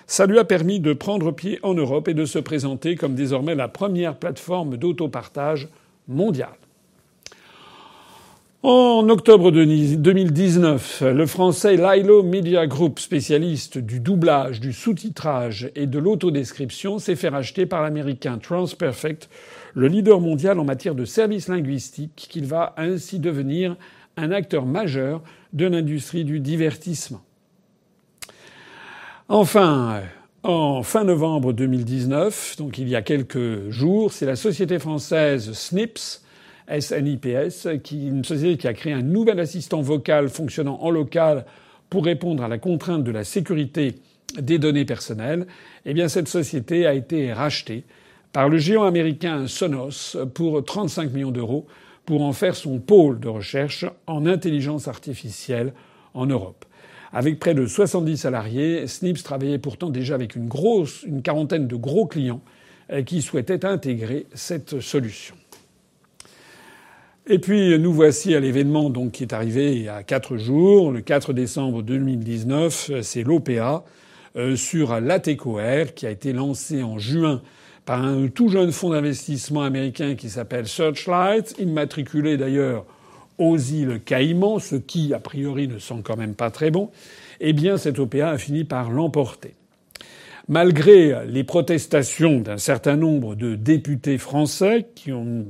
Ça 0.07 0.26
lui 0.26 0.38
a 0.38 0.45
permis 0.45 0.81
de 0.81 0.93
prendre 0.93 1.31
pied 1.31 1.61
en 1.62 1.75
Europe 1.75 2.09
et 2.09 2.14
de 2.14 2.25
se 2.25 2.38
présenter 2.38 2.97
comme 2.97 3.14
désormais 3.14 3.55
la 3.55 3.69
première 3.69 4.17
plateforme 4.17 4.76
d'autopartage 4.76 5.69
mondiale. 6.09 6.57
En 8.66 9.11
octobre 9.11 9.50
2019, 9.50 11.02
le 11.02 11.26
français 11.26 11.76
Lilo 11.76 12.23
Media 12.23 12.66
Group, 12.66 12.99
spécialiste 12.99 13.76
du 13.76 14.00
doublage, 14.00 14.59
du 14.59 14.73
sous-titrage 14.73 15.71
et 15.75 15.87
de 15.87 15.99
l'autodescription, 15.99 16.99
s'est 16.99 17.14
fait 17.14 17.28
racheter 17.28 17.66
par 17.66 17.83
l'américain 17.83 18.38
Transperfect, 18.38 19.28
le 19.75 19.88
leader 19.88 20.18
mondial 20.18 20.59
en 20.59 20.64
matière 20.64 20.94
de 20.94 21.04
services 21.04 21.49
linguistiques, 21.49 22.26
qu'il 22.30 22.47
va 22.47 22.73
ainsi 22.78 23.18
devenir 23.18 23.76
un 24.16 24.30
acteur 24.30 24.64
majeur 24.64 25.23
de 25.52 25.66
l'industrie 25.66 26.25
du 26.25 26.40
divertissement. 26.40 27.21
Enfin, 29.28 30.00
en 30.42 30.83
fin 30.83 31.04
novembre 31.04 31.52
2019, 31.52 32.56
donc 32.56 32.78
il 32.78 32.88
y 32.88 32.97
a 32.97 33.02
quelques 33.02 33.68
jours, 33.68 34.11
c'est 34.14 34.25
la 34.25 34.37
société 34.37 34.78
française 34.78 35.52
Snips, 35.52 36.24
SNIPS, 36.68 37.80
qui, 37.83 38.06
une 38.06 38.25
société 38.25 38.56
qui 38.56 38.68
a 38.68 38.75
créé 38.75 38.92
un 38.92 39.02
nouvel 39.02 39.40
assistant 39.40 39.83
vocal 39.83 40.28
fonctionnant 40.28 40.78
en 40.80 40.90
local 40.90 41.44
pour 41.90 42.04
répondre 42.04 42.42
à 42.42 42.49
la 42.49 42.59
contrainte 42.59 43.04
de 43.04 43.11
la 43.11 43.25
sécurité 43.25 43.94
des 44.38 44.59
données 44.59 44.85
personnelles. 44.85 45.47
Eh 45.85 45.94
bien, 45.94 46.09
cette 46.09 46.28
société 46.28 46.87
a 46.87 46.94
été 46.94 47.33
rachetée 47.33 47.85
par 48.33 48.49
le 48.49 48.59
géant 48.59 48.85
américain 48.85 49.47
Sonos 49.47 50.16
pour 50.35 50.64
35 50.64 51.12
millions 51.12 51.30
d'euros 51.30 51.66
pour 52.04 52.23
en 52.23 52.33
faire 52.33 52.56
son 52.56 52.78
pôle 52.78 53.21
de 53.21 53.28
recherche 53.28 53.87
en 54.06 54.26
intelligence 54.26 54.88
artificielle 54.88 55.73
en 56.14 56.26
Europe. 56.26 56.64
Avec 57.12 57.38
près 57.38 57.54
de 57.54 57.64
70 57.64 58.16
salariés, 58.16 58.87
Snips 58.88 59.23
travaillait 59.23 59.59
pourtant 59.59 59.88
déjà 59.88 60.16
avec 60.16 60.35
une 60.35 60.50
une 61.06 61.23
quarantaine 61.23 61.68
de 61.68 61.76
gros 61.76 62.06
clients 62.06 62.42
euh, 62.90 63.02
qui 63.02 63.23
souhaitaient 63.23 63.64
intégrer 63.64 64.26
cette 64.35 64.80
solution. 64.80 65.37
Et 67.26 67.38
puis 67.38 67.78
nous 67.78 67.93
voici 67.93 68.35
à 68.35 68.40
l'événement 68.40 68.90
donc 68.90 69.12
qui 69.12 69.23
est 69.23 69.33
arrivé 69.33 69.75
il 69.75 69.85
y 69.85 69.88
a 69.88 70.02
quatre 70.02 70.37
jours, 70.37 70.93
le 70.93 71.00
4 71.00 71.33
décembre 71.33 71.83
2019, 71.83 73.00
c'est 73.00 73.23
l'OPA 73.23 73.83
euh, 74.37 74.57
sur 74.57 75.00
l'ATECOR 75.00 75.95
qui 75.95 76.07
a 76.07 76.11
été 76.11 76.35
lancé 76.35 76.83
en 76.83 76.99
juin 76.99 77.40
par 77.87 78.04
un 78.04 78.28
tout 78.28 78.50
jeune 78.50 78.73
fonds 78.73 78.90
d'investissement 78.90 79.62
américain 79.62 80.16
qui 80.16 80.28
s'appelle 80.28 80.69
Searchlight, 80.69 81.54
immatriculé 81.59 82.37
d'ailleurs 82.37 82.85
aux 83.38 83.57
îles 83.57 84.02
Caïmans, 84.04 84.59
ce 84.59 84.76
qui, 84.76 85.14
a 85.14 85.19
priori, 85.19 85.66
ne 85.66 85.78
sent 85.78 86.02
quand 86.04 86.19
même 86.19 86.35
pas 86.35 86.50
très 86.50 86.71
bon, 86.71 86.90
eh 87.40 87.54
bien, 87.54 87.78
cette 87.78 87.99
OPA 87.99 88.33
a 88.33 88.38
fini 88.38 88.64
par 88.64 88.90
l'emporter. 88.90 89.54
Malgré 90.47 91.25
les 91.27 91.43
protestations 91.43 92.41
d'un 92.41 92.59
certain 92.59 92.97
nombre 92.97 93.35
de 93.35 93.55
députés 93.55 94.19
français, 94.19 94.87
qui 94.95 95.11
ont, 95.11 95.47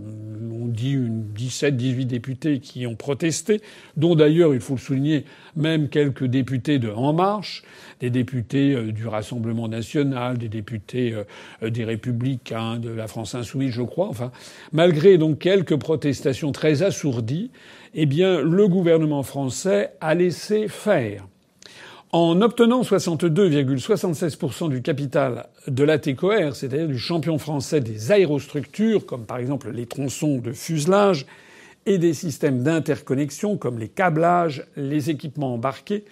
on 0.53 0.67
dit 0.67 0.93
une 0.93 1.25
17, 1.33 1.77
18 1.77 2.07
députés 2.07 2.61
qui 2.61 2.87
ont 2.87 2.95
protesté, 2.95 3.61
dont 3.97 4.15
d'ailleurs, 4.15 4.55
il 4.55 4.61
faut 4.61 4.75
le 4.75 4.81
souligner, 4.81 5.25
même 5.57 5.89
quelques 5.89 6.27
députés 6.27 6.79
de 6.79 6.91
En 6.91 7.13
Marche, 7.13 7.65
des 7.99 8.11
députés 8.11 8.73
euh, 8.73 8.93
du 8.93 9.09
Rassemblement 9.09 9.67
national, 9.67 10.39
des 10.39 10.49
députés 10.49 11.13
euh, 11.63 11.71
des 11.71 11.85
Républicains, 11.85 12.79
de 12.79 12.91
la 12.91 13.09
France 13.09 13.35
insoumise, 13.35 13.73
je 13.73 13.83
crois. 13.83 14.07
Enfin, 14.07 14.31
malgré 14.73 15.19
donc 15.19 15.41
quelques 15.41 15.77
protestations 15.77 16.53
très 16.53 16.85
assourdies, 16.85 17.51
eh 17.95 18.07
bien, 18.07 18.41
le 18.41 18.69
gouvernement 18.69 19.25
français 19.25 19.91
a 20.01 20.15
laissé 20.15 20.69
faire. 20.69 21.27
En 22.17 22.41
obtenant 22.43 22.83
62,76% 22.83 24.69
du 24.71 24.83
capital 24.83 25.49
de 25.67 25.83
l'ATCOR, 25.83 26.55
c'est-à-dire 26.55 26.87
du 26.87 26.97
champion 26.97 27.39
français 27.39 27.81
des 27.81 28.13
aérostructures, 28.13 29.05
comme 29.05 29.27
par 29.27 29.39
exemple 29.39 29.73
les 29.73 29.87
tronçons 29.87 30.39
de 30.39 30.53
fuselage, 30.53 31.27
et 31.87 31.99
des 31.99 32.15
systèmes 32.15 32.63
d'interconnexion, 32.63 33.57
comme 33.57 33.81
les 33.81 33.89
câblages, 33.89 34.65
les 34.77 35.11
équipements 35.11 35.55
embarqués, 35.55 36.05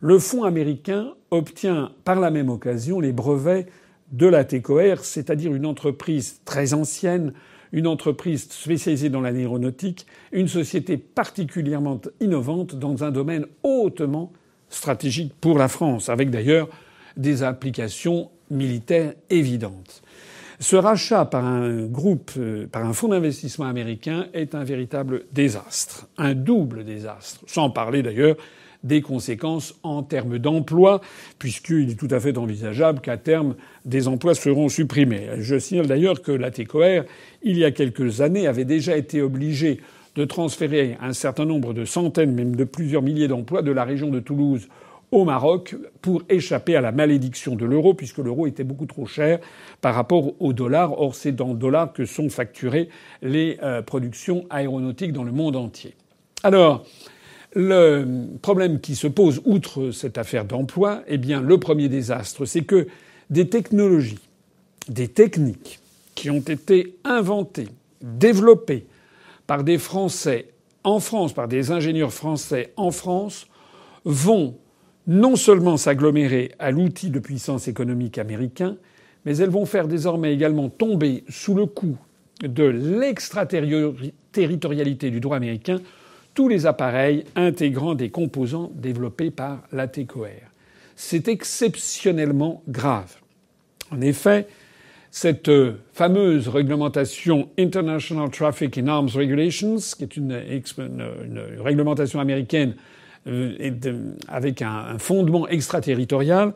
le 0.00 0.18
fonds 0.18 0.42
américain 0.42 1.14
obtient 1.30 1.92
par 2.04 2.18
la 2.18 2.32
même 2.32 2.50
occasion 2.50 2.98
les 2.98 3.12
brevets 3.12 3.68
de 4.10 4.26
l'ATCOR, 4.26 5.04
c'est-à-dire 5.04 5.54
une 5.54 5.66
entreprise 5.66 6.40
très 6.44 6.74
ancienne, 6.74 7.32
une 7.70 7.86
entreprise 7.86 8.48
spécialisée 8.50 9.08
dans 9.08 9.20
l'aéronautique, 9.20 10.04
une 10.32 10.48
société 10.48 10.96
particulièrement 10.96 12.00
innovante 12.20 12.74
dans 12.74 13.04
un 13.04 13.12
domaine 13.12 13.46
hautement 13.62 14.32
stratégique 14.74 15.32
pour 15.40 15.58
la 15.58 15.68
France, 15.68 16.08
avec 16.08 16.30
d'ailleurs 16.30 16.68
des 17.16 17.42
applications 17.42 18.30
militaires 18.50 19.14
évidentes. 19.30 20.02
Ce 20.60 20.76
rachat 20.76 21.24
par 21.24 21.44
un 21.44 21.86
groupe, 21.86 22.32
euh, 22.38 22.66
par 22.66 22.84
un 22.84 22.92
fonds 22.92 23.08
d'investissement 23.08 23.66
américain 23.66 24.26
est 24.34 24.54
un 24.54 24.64
véritable 24.64 25.24
désastre, 25.32 26.08
un 26.16 26.34
double 26.34 26.84
désastre, 26.84 27.40
sans 27.46 27.70
parler 27.70 28.02
d'ailleurs 28.02 28.36
des 28.84 29.00
conséquences 29.00 29.74
en 29.82 30.02
termes 30.02 30.38
d'emploi, 30.38 31.00
puisqu'il 31.38 31.90
est 31.90 31.98
tout 31.98 32.08
à 32.10 32.20
fait 32.20 32.36
envisageable 32.36 33.00
qu'à 33.00 33.16
terme, 33.16 33.56
des 33.84 34.08
emplois 34.08 34.34
seront 34.34 34.68
supprimés. 34.68 35.28
Je 35.38 35.58
signale 35.58 35.86
d'ailleurs 35.86 36.20
que 36.22 36.32
la 36.32 36.50
TCOR, 36.50 37.04
il 37.42 37.58
y 37.58 37.64
a 37.64 37.70
quelques 37.70 38.20
années, 38.20 38.46
avait 38.46 38.66
déjà 38.66 38.96
été 38.96 39.22
obligée 39.22 39.80
de 40.14 40.24
transférer 40.24 40.96
un 41.00 41.12
certain 41.12 41.44
nombre 41.44 41.74
de 41.74 41.84
centaines, 41.84 42.32
même 42.32 42.56
de 42.56 42.64
plusieurs 42.64 43.02
milliers 43.02 43.28
d'emplois 43.28 43.62
de 43.62 43.72
la 43.72 43.84
région 43.84 44.10
de 44.10 44.20
Toulouse 44.20 44.68
au 45.10 45.24
Maroc 45.24 45.76
pour 46.02 46.22
échapper 46.28 46.76
à 46.76 46.80
la 46.80 46.92
malédiction 46.92 47.54
de 47.54 47.64
l'euro, 47.64 47.94
puisque 47.94 48.18
l'euro 48.18 48.46
était 48.46 48.64
beaucoup 48.64 48.86
trop 48.86 49.06
cher 49.06 49.38
par 49.80 49.94
rapport 49.94 50.32
au 50.40 50.52
dollar. 50.52 51.00
Or, 51.00 51.14
c'est 51.14 51.32
dans 51.32 51.52
le 51.52 51.58
dollar 51.58 51.92
que 51.92 52.04
sont 52.04 52.28
facturées 52.28 52.88
les 53.22 53.58
euh, 53.62 53.82
productions 53.82 54.44
aéronautiques 54.50 55.12
dans 55.12 55.24
le 55.24 55.32
monde 55.32 55.56
entier. 55.56 55.94
Alors, 56.42 56.84
le 57.54 58.26
problème 58.42 58.80
qui 58.80 58.96
se 58.96 59.06
pose, 59.06 59.40
outre 59.44 59.92
cette 59.92 60.18
affaire 60.18 60.44
d'emploi, 60.44 61.02
eh 61.06 61.18
bien, 61.18 61.40
le 61.40 61.58
premier 61.58 61.88
désastre, 61.88 62.44
c'est 62.44 62.64
que 62.64 62.88
des 63.30 63.48
technologies, 63.48 64.18
des 64.88 65.08
techniques 65.08 65.78
qui 66.16 66.30
ont 66.30 66.40
été 66.40 66.96
inventées, 67.04 67.68
développées, 68.02 68.86
par 69.46 69.64
des 69.64 69.78
Français 69.78 70.48
en 70.84 71.00
France, 71.00 71.32
par 71.32 71.48
des 71.48 71.70
ingénieurs 71.70 72.12
français 72.12 72.72
en 72.76 72.90
France, 72.90 73.46
vont 74.04 74.58
non 75.06 75.36
seulement 75.36 75.76
s'agglomérer 75.76 76.52
à 76.58 76.70
l'outil 76.70 77.10
de 77.10 77.18
puissance 77.18 77.68
économique 77.68 78.16
américain, 78.18 78.76
mais 79.24 79.36
elles 79.38 79.50
vont 79.50 79.66
faire 79.66 79.88
désormais 79.88 80.32
également 80.32 80.68
tomber 80.68 81.24
sous 81.28 81.54
le 81.54 81.66
coup 81.66 81.96
de 82.42 82.64
l'extraterritorialité 82.64 85.10
du 85.10 85.20
droit 85.20 85.36
américain 85.36 85.80
tous 86.34 86.48
les 86.48 86.66
appareils 86.66 87.24
intégrant 87.36 87.94
des 87.94 88.10
composants 88.10 88.72
développés 88.74 89.30
par 89.30 89.62
la 89.72 89.88
TCOR. 89.88 90.26
C'est 90.96 91.28
exceptionnellement 91.28 92.62
grave. 92.68 93.16
En 93.90 94.00
effet, 94.00 94.46
cette 95.14 95.48
euh, 95.48 95.74
fameuse 95.92 96.48
réglementation 96.48 97.48
International 97.56 98.28
Traffic 98.30 98.76
in 98.78 98.88
Arms 98.88 99.10
Regulations, 99.14 99.76
qui 99.96 100.02
est 100.02 100.16
une, 100.16 100.36
réglementation 101.60 102.18
américaine 102.18 102.74
euh, 103.28 103.72
avec 104.26 104.60
un, 104.60 104.98
fondement 104.98 105.46
extraterritorial, 105.46 106.52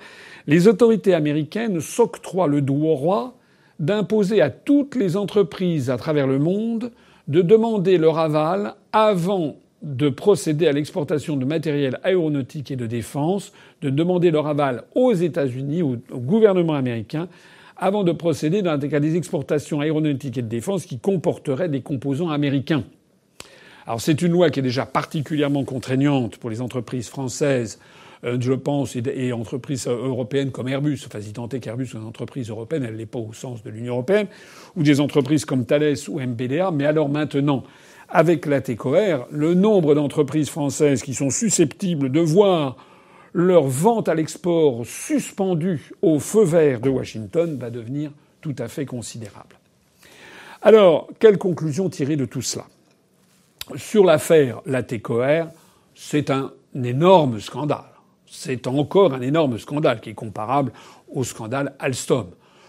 les 0.49 0.67
autorités 0.67 1.15
américaines 1.15 1.81
s'octroient 1.81 2.49
le 2.49 2.61
droit 2.61 3.39
d'imposer 3.79 4.43
à 4.43 4.51
toutes 4.51 4.97
les 4.97 5.17
entreprises 5.17 5.89
à 5.89 5.97
travers 5.97 6.27
le 6.27 6.41
monde 6.41 6.91
de 7.29 7.43
demander 7.43 7.97
leur 7.97 8.19
aval 8.19 8.75
avant 8.93 9.55
de 9.83 10.09
procéder 10.09 10.67
à 10.67 10.73
l'exportation 10.73 11.37
de 11.37 11.45
matériel 11.45 12.01
aéronautique 12.03 12.73
et 12.73 12.77
de 12.77 12.89
défense, 12.89 13.53
de 13.83 13.91
demander 13.91 14.33
leur 14.33 14.49
aval 14.49 14.83
aux 14.97 15.13
États-Unis, 15.13 15.83
au 15.83 15.97
gouvernement 16.11 16.75
américain, 16.75 17.29
avant 17.79 18.03
de 18.05 18.13
procéder 18.13 18.61
dans 18.61 18.79
cas 18.79 19.01
des 19.01 19.17
exportations 19.17 19.81
aéronautiques 19.81 20.37
et 20.37 20.43
de 20.43 20.49
défense 20.49 20.85
qui 20.85 20.99
comporteraient 20.99 21.69
des 21.69 21.81
composants 21.81 22.31
américains. 22.31 22.85
Alors 23.87 24.01
c'est 24.01 24.21
une 24.21 24.33
loi 24.33 24.51
qui 24.51 24.61
est 24.61 24.63
déjà 24.63 24.85
particulièrement 24.85 25.65
contraignante 25.65 26.37
pour 26.37 26.51
les 26.51 26.61
entreprises 26.61 27.09
françaises, 27.09 27.79
euh, 28.25 28.37
je 28.39 28.53
pense, 28.53 28.97
et, 28.97 29.33
entreprises 29.33 29.87
européennes 29.87 30.51
comme 30.51 30.69
Airbus. 30.69 30.99
Enfin, 31.07 31.21
si 31.21 31.33
tant 31.33 31.49
est 31.49 31.61
qu'Airbus 31.61 31.87
soit 31.87 32.01
une 32.01 32.07
entreprise 32.07 32.51
européenne, 32.51 32.85
elle 32.87 32.97
n'est 32.97 33.07
pas 33.07 33.21
au 33.21 33.33
sens 33.33 33.63
de 33.63 33.71
l'Union 33.71 33.95
européenne, 33.95 34.27
ou 34.77 34.83
des 34.83 35.01
entreprises 35.01 35.45
comme 35.45 35.65
Thales 35.65 35.95
ou 36.09 36.21
MBDA. 36.21 36.71
Mais 36.73 36.85
alors 36.85 37.09
maintenant, 37.09 37.63
avec 38.09 38.45
la 38.45 38.61
TCOR, 38.61 39.29
le 39.31 39.55
nombre 39.55 39.95
d'entreprises 39.95 40.51
françaises 40.51 41.03
qui 41.03 41.15
sont 41.15 41.31
susceptibles 41.31 42.11
de 42.11 42.21
voir 42.21 42.77
leur 43.33 43.65
vente 43.65 44.09
à 44.09 44.15
l'export 44.15 44.85
suspendue 44.87 45.91
au 46.03 46.19
feu 46.19 46.45
vert 46.45 46.81
de 46.81 46.89
Washington 46.89 47.57
va 47.59 47.71
devenir 47.71 48.11
tout 48.41 48.55
à 48.59 48.69
fait 48.69 48.87
considérable. 48.87 49.57
Alors, 50.63 51.09
quelle 51.19 51.39
conclusion 51.39 51.89
tirer 51.89 52.17
de 52.17 52.25
tout 52.25 52.43
cela? 52.43 52.67
Sur 53.77 54.05
l'affaire 54.05 54.61
la 54.67 54.83
TCOR, 54.83 55.49
c'est 55.95 56.31
un 56.31 56.53
énorme 56.75 57.41
scandale. 57.41 57.85
C'est 58.27 58.67
encore 58.67 59.15
un 59.15 59.21
énorme 59.21 59.59
scandale 59.59 60.01
qui 60.01 60.11
est 60.11 60.15
comparable 60.15 60.73
au 61.11 61.25
scandale 61.25 61.75
Alstom. 61.79 62.29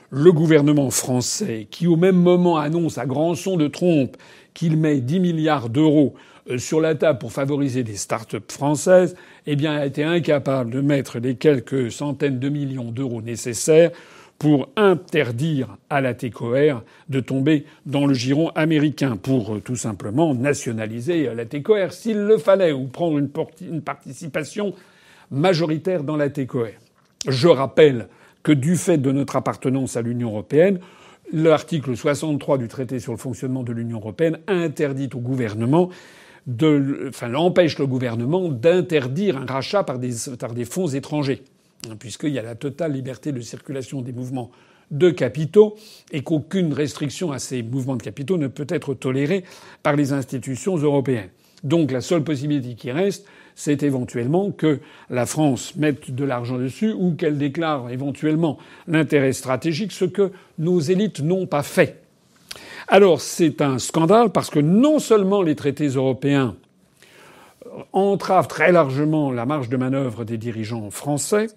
Le 0.09 0.31
gouvernement 0.31 0.89
français, 0.89 1.67
qui 1.69 1.85
au 1.87 1.95
même 1.95 2.15
moment 2.15 2.57
annonce 2.57 2.97
à 2.97 3.05
grand 3.05 3.35
son 3.35 3.57
de 3.57 3.67
trompe 3.67 4.17
qu'il 4.53 4.77
met 4.77 5.01
10 5.01 5.19
milliards 5.19 5.69
d'euros 5.69 6.15
sur 6.57 6.81
la 6.81 6.95
table 6.95 7.19
pour 7.19 7.31
favoriser 7.31 7.83
des 7.83 7.95
start-up 7.95 8.51
françaises, 8.51 9.15
eh 9.45 9.55
bien, 9.55 9.75
a 9.75 9.85
été 9.85 10.03
incapable 10.03 10.71
de 10.71 10.81
mettre 10.81 11.19
les 11.19 11.35
quelques 11.35 11.91
centaines 11.91 12.39
de 12.39 12.49
millions 12.49 12.91
d'euros 12.91 13.21
nécessaires 13.21 13.91
pour 14.39 14.69
interdire 14.77 15.77
à 15.89 15.99
la 15.99 16.13
TCOR 16.13 16.83
de 17.09 17.19
tomber 17.19 17.65
dans 17.85 18.07
le 18.07 18.13
giron 18.13 18.49
américain, 18.55 19.17
pour 19.17 19.55
euh, 19.55 19.59
tout 19.59 19.75
simplement 19.75 20.33
nationaliser 20.33 21.29
la 21.35 21.45
TCOR 21.45 21.91
s'il 21.91 22.19
le 22.19 22.37
fallait, 22.37 22.71
ou 22.71 22.87
prendre 22.87 23.17
une 23.17 23.81
participation 23.81 24.73
majoritaire 25.29 26.03
dans 26.03 26.15
la 26.15 26.29
TCOR. 26.29 26.69
Je 27.27 27.47
rappelle 27.49 28.07
que 28.41 28.53
du 28.53 28.77
fait 28.77 28.97
de 28.97 29.11
notre 29.11 29.35
appartenance 29.35 29.97
à 29.97 30.01
l'Union 30.01 30.29
européenne, 30.29 30.79
l'article 31.33 31.95
63 31.95 32.57
du 32.57 32.67
traité 32.69 32.99
sur 32.99 33.11
le 33.11 33.17
fonctionnement 33.17 33.63
de 33.63 33.73
l'Union 33.73 33.97
européenne 33.97 34.39
interdit 34.47 35.09
au 35.13 35.19
gouvernement 35.19 35.89
de, 36.47 37.07
enfin, 37.09 37.33
empêche 37.33 37.77
le 37.77 37.87
gouvernement 37.87 38.49
d'interdire 38.49 39.37
un 39.37 39.45
rachat 39.45 39.83
par 39.83 39.99
des, 39.99 40.13
par 40.39 40.53
des 40.53 40.65
fonds 40.65 40.87
étrangers 40.87 41.43
puisqu'il 41.99 42.33
y 42.33 42.39
a 42.39 42.43
la 42.43 42.55
totale 42.55 42.93
liberté 42.93 43.31
de 43.31 43.41
circulation 43.41 44.01
des 44.01 44.11
mouvements 44.11 44.51
de 44.91 45.09
capitaux 45.11 45.75
et 46.11 46.23
qu'aucune 46.23 46.73
restriction 46.73 47.31
à 47.31 47.39
ces 47.39 47.61
mouvements 47.61 47.95
de 47.95 48.03
capitaux 48.03 48.37
ne 48.37 48.47
peut 48.47 48.67
être 48.69 48.93
tolérée 48.93 49.43
par 49.83 49.95
les 49.95 50.13
institutions 50.13 50.77
européennes. 50.77 51.29
Donc 51.63 51.91
la 51.91 52.01
seule 52.01 52.23
possibilité 52.23 52.75
qui 52.75 52.91
reste, 52.91 53.25
c'est 53.53 53.83
éventuellement 53.83 54.51
que 54.51 54.79
la 55.09 55.25
France 55.25 55.75
mette 55.75 56.11
de 56.11 56.23
l'argent 56.23 56.57
dessus 56.57 56.93
ou 56.97 57.13
qu'elle 57.13 57.37
déclare 57.37 57.89
éventuellement 57.89 58.57
l'intérêt 58.87 59.33
stratégique, 59.33 59.91
ce 59.91 60.05
que 60.05 60.31
nos 60.57 60.79
élites 60.79 61.19
n'ont 61.19 61.45
pas 61.45 61.63
fait. 61.63 62.01
Alors 62.91 63.21
c'est 63.21 63.61
un 63.61 63.77
scandale 63.77 64.31
parce 64.31 64.49
que 64.49 64.57
non 64.57 64.97
seulement 64.97 65.43
les 65.43 65.55
traités 65.55 65.89
européens 65.89 66.55
entravent 67.93 68.47
très 68.47 68.71
largement 68.71 69.31
la 69.31 69.45
marge 69.45 69.69
de 69.69 69.77
manœuvre 69.77 70.25
des 70.25 70.39
dirigeants 70.39 70.89
français, 70.89 71.47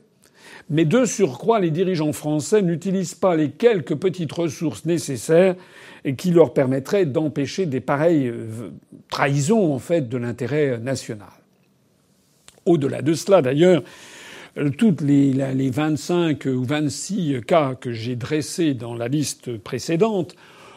mais 0.69 0.85
de 0.85 1.07
surcroît, 1.07 1.59
les 1.59 1.71
dirigeants 1.71 2.13
français 2.13 2.61
n'utilisent 2.61 3.15
pas 3.15 3.35
les 3.35 3.51
quelques 3.51 3.95
petites 3.95 4.33
ressources 4.33 4.85
nécessaires 4.85 5.57
qui 6.19 6.33
leur 6.33 6.53
permettraient 6.53 7.07
d'empêcher 7.07 7.65
des 7.65 7.81
pareilles 7.81 8.29
euh, 8.29 8.71
trahisons, 9.09 9.73
en 9.73 9.79
fait, 9.79 10.11
de 10.11 10.19
l'intérêt 10.19 10.79
national. 10.79 11.29
Au-delà 12.67 13.01
de 13.01 13.15
cela, 13.15 13.41
d'ailleurs, 13.41 13.83
euh, 14.59 14.69
toutes 14.71 15.01
les, 15.01 15.33
les 15.33 15.71
25 15.71 16.45
ou 16.47 16.65
26 16.65 17.41
cas 17.47 17.75
que 17.75 17.93
j'ai 17.93 18.17
dressés 18.17 18.75
dans 18.75 18.95
la 18.95 19.09
liste 19.09 19.57
précédente 19.57 20.37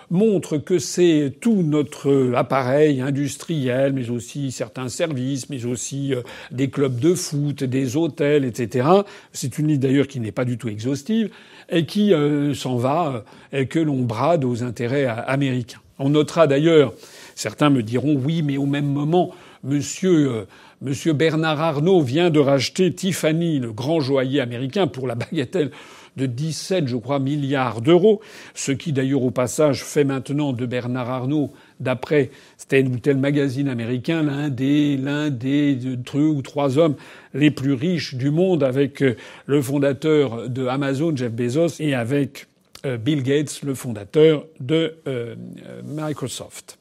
montre 0.09 0.57
que 0.57 0.79
c'est 0.79 1.33
tout 1.41 1.63
notre 1.63 2.33
appareil 2.35 3.01
industriel, 3.01 3.93
mais 3.93 4.09
aussi 4.09 4.51
certains 4.51 4.89
services, 4.89 5.49
mais 5.49 5.65
aussi 5.65 6.13
euh, 6.13 6.21
des 6.51 6.69
clubs 6.69 6.99
de 6.99 7.13
foot, 7.13 7.63
des 7.63 7.97
hôtels, 7.97 8.45
etc. 8.45 8.87
C'est 9.31 9.57
une 9.57 9.67
liste 9.67 9.81
d'ailleurs 9.81 10.07
qui 10.07 10.19
n'est 10.19 10.31
pas 10.31 10.45
du 10.45 10.57
tout 10.57 10.69
exhaustive 10.69 11.29
et 11.69 11.85
qui 11.85 12.13
euh, 12.13 12.53
s'en 12.53 12.77
va 12.77 13.23
et 13.51 13.61
euh, 13.61 13.65
que 13.65 13.79
l'on 13.79 14.01
brade 14.01 14.45
aux 14.45 14.63
intérêts 14.63 15.05
américains. 15.05 15.79
On 15.97 16.09
notera 16.09 16.45
d'ailleurs, 16.45 16.93
certains 17.35 17.69
me 17.69 17.83
diront 17.83 18.15
oui, 18.15 18.41
mais 18.41 18.57
au 18.57 18.65
même 18.65 18.87
moment, 18.87 19.31
Monsieur 19.63 20.47
Monsieur 20.81 21.13
Bernard 21.13 21.61
Arnault 21.61 22.01
vient 22.01 22.29
de 22.29 22.39
racheter 22.39 22.93
Tiffany, 22.93 23.59
le 23.59 23.71
grand 23.71 24.01
joaillier 24.01 24.41
américain, 24.41 24.87
pour 24.87 25.07
la 25.07 25.15
bagatelle 25.15 25.71
de 26.17 26.25
17, 26.25 26.87
je 26.87 26.97
crois, 26.97 27.19
milliards 27.19 27.81
d'euros, 27.81 28.21
ce 28.53 28.71
qui 28.71 28.93
d'ailleurs 28.93 29.23
au 29.23 29.31
passage 29.31 29.83
fait 29.83 30.03
maintenant 30.03 30.53
de 30.53 30.65
Bernard 30.65 31.09
Arnault, 31.09 31.51
d'après 31.79 32.29
tel 32.67 32.87
ou 32.87 32.97
tel 32.99 33.17
magazine 33.17 33.69
américain, 33.69 34.23
l'un 34.23 34.49
des, 34.49 34.97
l'un 34.97 35.29
des 35.29 35.75
deux 35.75 36.19
ou 36.19 36.41
trois 36.41 36.77
hommes 36.77 36.95
les 37.33 37.51
plus 37.51 37.73
riches 37.73 38.15
du 38.15 38.31
monde 38.31 38.63
avec 38.63 39.01
euh, 39.01 39.15
le 39.45 39.61
fondateur 39.61 40.49
de 40.49 40.67
Amazon, 40.67 41.15
Jeff 41.15 41.31
Bezos, 41.31 41.79
et 41.79 41.93
avec 41.93 42.47
euh, 42.85 42.97
Bill 42.97 43.23
Gates, 43.23 43.61
le 43.63 43.75
fondateur 43.75 44.45
de 44.59 44.95
euh, 45.07 45.35
Microsoft. 45.83 46.77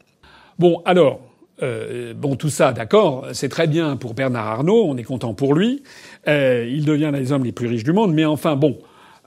Bon, 0.59 0.83
alors, 0.85 1.21
bon, 1.61 2.37
tout 2.37 2.49
ça, 2.49 2.73
d'accord, 2.73 3.27
c'est 3.33 3.49
très 3.49 3.67
bien 3.67 3.97
pour 3.97 4.15
Bernard 4.15 4.47
Arnault, 4.47 4.85
on 4.87 4.97
est 4.97 5.05
content 5.05 5.35
pour 5.35 5.55
lui. 5.55 5.83
il 6.27 6.85
devient 6.85 7.11
l'un 7.13 7.21
des 7.21 7.33
hommes 7.33 7.45
les 7.45 7.53
plus 7.53 7.67
riches 7.67 7.85
du 7.85 7.93
monde, 7.93 8.13
mais 8.13 8.25
enfin, 8.25 8.57
bon, 8.57 8.79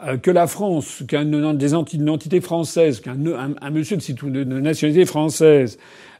euh, 0.06 0.18
que 0.18 0.30
la 0.30 0.46
France, 0.46 1.02
qu'une 1.08 2.10
entité 2.10 2.40
française, 2.40 3.00
qu'un 3.00 3.18
un, 3.26 3.70
monsieur 3.72 3.98
de, 3.98 4.44
de, 4.44 4.60
nationalité 4.60 5.06
française 5.06 5.80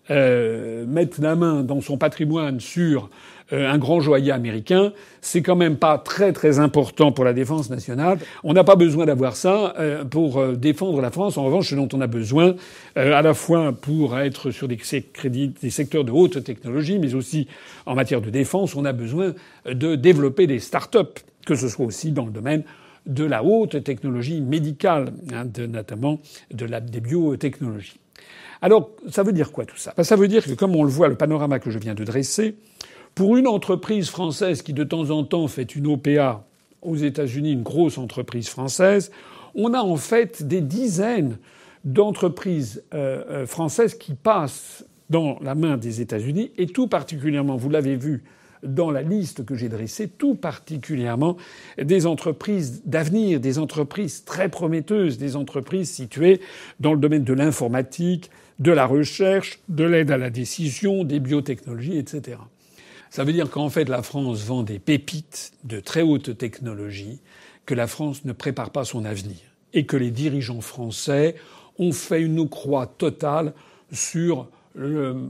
euh, 0.10 0.86
mette 0.88 1.18
la 1.18 1.36
main 1.36 1.64
dans 1.64 1.82
son 1.82 1.98
patrimoine 1.98 2.60
sur 2.60 3.10
euh, 3.54 3.70
un 3.70 3.78
grand 3.78 4.00
joaillier 4.00 4.32
américain, 4.32 4.94
c'est 5.22 5.42
quand 5.42 5.56
même 5.56 5.78
pas 5.78 5.98
très 5.98 6.34
très 6.34 6.60
important 6.60 7.12
pour 7.12 7.26
la 7.26 7.34
défense 7.34 7.70
nationale. 7.70 8.20
On 8.44 8.54
n'a 8.54 8.64
pas 8.64 8.76
besoin 8.76 9.06
d'avoir 9.06 9.36
ça 9.36 9.74
euh, 9.80 10.04
pour 10.06 10.46
défendre 10.56 11.02
la 11.02 11.12
France. 11.12 11.38
En 11.38 11.44
revanche, 11.44 11.70
ce 11.70 11.76
dont 11.76 11.90
on 11.94 12.02
a 12.02 12.08
besoin, 12.08 12.56
à 12.96 13.22
la 13.22 13.34
fois 13.34 13.74
pour 13.74 14.18
être 14.18 14.52
sur 14.52 14.68
des 14.68 14.78
crédits, 14.78 15.54
des 15.62 15.70
secteurs 15.70 16.04
de 16.04 16.12
haute 16.12 16.44
technologie, 16.44 17.00
mais 17.00 17.14
aussi 17.14 17.48
en 17.86 17.96
matière 17.96 18.22
de 18.22 18.30
défense, 18.30 18.76
on 18.76 18.86
a 18.86 18.94
besoin 18.94 19.34
de 19.66 19.96
développer 19.96 20.48
des 20.48 20.60
start-up, 20.60 21.20
que 21.46 21.56
ce 21.56 21.68
soit 21.68 21.86
aussi 21.86 22.12
dans 22.12 22.26
le 22.26 22.32
domaine 22.32 22.64
de 23.08 23.24
la 23.24 23.44
haute 23.44 23.84
technologie 23.84 24.42
médicale, 24.42 25.14
hein, 25.34 25.46
de, 25.46 25.66
notamment 25.66 26.20
de 26.54 26.66
la, 26.66 26.82
des 26.82 27.00
biotechnologies. 27.00 28.00
Alors, 28.62 28.92
ça 29.10 29.24
veut 29.24 29.34
dire 29.34 29.52
quoi 29.52 29.66
tout 29.66 29.78
ça? 29.78 29.94
Ben, 29.96 30.04
Ça 30.04 30.16
veut 30.16 30.28
dire 30.28 30.44
que, 30.44 30.54
comme 30.54 30.76
on 30.76 30.84
le 30.84 30.90
voit, 30.90 31.08
le 31.08 31.16
panorama 31.16 31.60
que 31.60 31.70
je 31.70 31.80
viens 31.80 31.96
de 31.96 32.04
dresser, 32.04 32.56
pour 33.16 33.38
une 33.38 33.48
entreprise 33.48 34.10
française 34.10 34.62
qui 34.62 34.74
de 34.74 34.84
temps 34.84 35.10
en 35.10 35.24
temps 35.24 35.48
fait 35.48 35.76
une 35.76 35.88
OPA 35.88 36.46
aux 36.82 36.96
États-Unis, 36.96 37.54
une 37.54 37.64
grosse 37.64 37.98
entreprise 37.98 38.48
française, 38.48 39.12
on 39.56 39.74
a 39.74 39.80
en 39.80 39.96
fait 39.96 40.48
des 40.48 40.62
dizaines 40.62 41.38
d'entreprises 41.84 42.84
euh, 42.94 43.24
euh, 43.30 43.48
françaises 43.48 43.96
qui 43.96 44.14
passent 44.14 44.86
dans 45.10 45.40
la 45.42 45.56
main 45.56 45.78
des 45.78 46.02
États-Unis, 46.02 46.52
et 46.58 46.68
tout 46.68 46.88
particulièrement, 46.88 47.56
vous 47.56 47.70
l'avez 47.70 47.96
vu 47.96 48.24
dans 48.64 48.92
la 48.92 49.02
liste 49.02 49.46
que 49.46 49.56
j'ai 49.56 49.70
dressée, 49.70 50.08
tout 50.08 50.36
particulièrement 50.36 51.38
des 51.82 52.06
entreprises 52.06 52.82
d'avenir, 52.86 53.40
des 53.40 53.60
entreprises 53.60 54.26
très 54.26 54.50
prometteuses, 54.50 55.18
des 55.18 55.36
entreprises 55.36 55.92
situées 55.92 56.42
dans 56.80 56.94
le 56.94 57.00
domaine 57.00 57.24
de 57.24 57.34
l'informatique, 57.34 58.30
de 58.60 58.72
la 58.72 58.86
recherche, 58.86 59.60
de 59.70 59.84
l'aide 59.84 60.12
à 60.12 60.18
la 60.18 60.30
décision, 60.30 61.04
des 61.04 61.20
biotechnologies, 61.20 61.98
etc. 61.98 62.38
Ça 63.10 63.24
veut 63.24 63.34
dire 63.34 63.50
qu'en 63.50 63.70
fait 63.70 63.88
la 63.88 64.02
France 64.02 64.44
vend 64.44 64.64
des 64.64 64.80
pépites 64.80 65.54
de 65.64 65.80
très 65.80 66.02
haute 66.02 66.38
technologie, 66.38 67.22
que 67.66 67.76
la 67.76 67.88
France 67.88 68.26
ne 68.26 68.34
prépare 68.34 68.72
pas 68.72 68.86
son 68.86 69.06
avenir 69.06 69.38
et 69.74 69.86
que 69.86 69.98
les 69.98 70.12
dirigeants 70.12 70.62
français 70.62 71.36
ont 71.78 71.92
fait 71.92 72.22
une 72.22 72.48
croix 72.50 72.88
totale 72.88 73.54
sur 73.92 74.50
le 74.74 75.30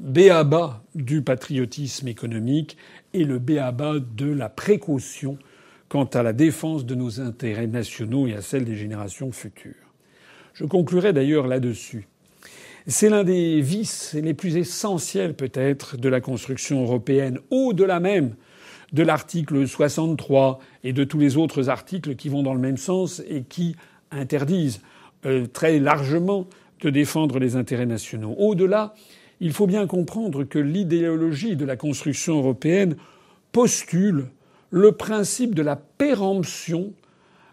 béaba 0.00 0.82
du 0.94 1.22
patriotisme 1.22 2.08
économique 2.08 2.76
et 3.12 3.24
le 3.24 3.38
béaba 3.38 3.98
de 3.98 4.30
la 4.30 4.48
précaution 4.48 5.38
quant 5.88 6.04
à 6.04 6.22
la 6.22 6.32
défense 6.32 6.84
de 6.84 6.94
nos 6.94 7.20
intérêts 7.20 7.66
nationaux 7.66 8.26
et 8.26 8.34
à 8.34 8.42
celle 8.42 8.64
des 8.64 8.76
générations 8.76 9.30
futures. 9.32 9.74
Je 10.54 10.64
conclurai 10.64 11.12
d'ailleurs 11.12 11.46
là-dessus. 11.46 12.08
C'est 12.86 13.08
l'un 13.08 13.24
des 13.24 13.62
vices 13.62 14.12
les 14.12 14.34
plus 14.34 14.58
essentiels 14.58 15.34
peut-être 15.34 15.96
de 15.96 16.08
la 16.10 16.20
construction 16.20 16.82
européenne, 16.82 17.38
au-delà 17.50 17.98
même 17.98 18.34
de 18.92 19.02
l'article 19.02 19.66
63 19.66 20.58
et 20.84 20.92
de 20.92 21.02
tous 21.02 21.18
les 21.18 21.38
autres 21.38 21.70
articles 21.70 22.14
qui 22.14 22.28
vont 22.28 22.42
dans 22.42 22.52
le 22.52 22.60
même 22.60 22.76
sens 22.76 23.22
et 23.26 23.42
qui 23.42 23.74
interdisent 24.10 24.82
euh, 25.24 25.46
très 25.46 25.78
largement 25.78 26.46
de 26.82 26.90
défendre 26.90 27.38
les 27.38 27.56
intérêts 27.56 27.86
nationaux. 27.86 28.34
Au-delà, 28.36 28.94
il 29.40 29.54
faut 29.54 29.66
bien 29.66 29.86
comprendre 29.86 30.44
que 30.44 30.58
l'idéologie 30.58 31.56
de 31.56 31.64
la 31.64 31.76
construction 31.76 32.36
européenne 32.36 32.96
postule 33.50 34.26
le 34.68 34.92
principe 34.92 35.54
de 35.54 35.62
la 35.62 35.76
péremption 35.76 36.92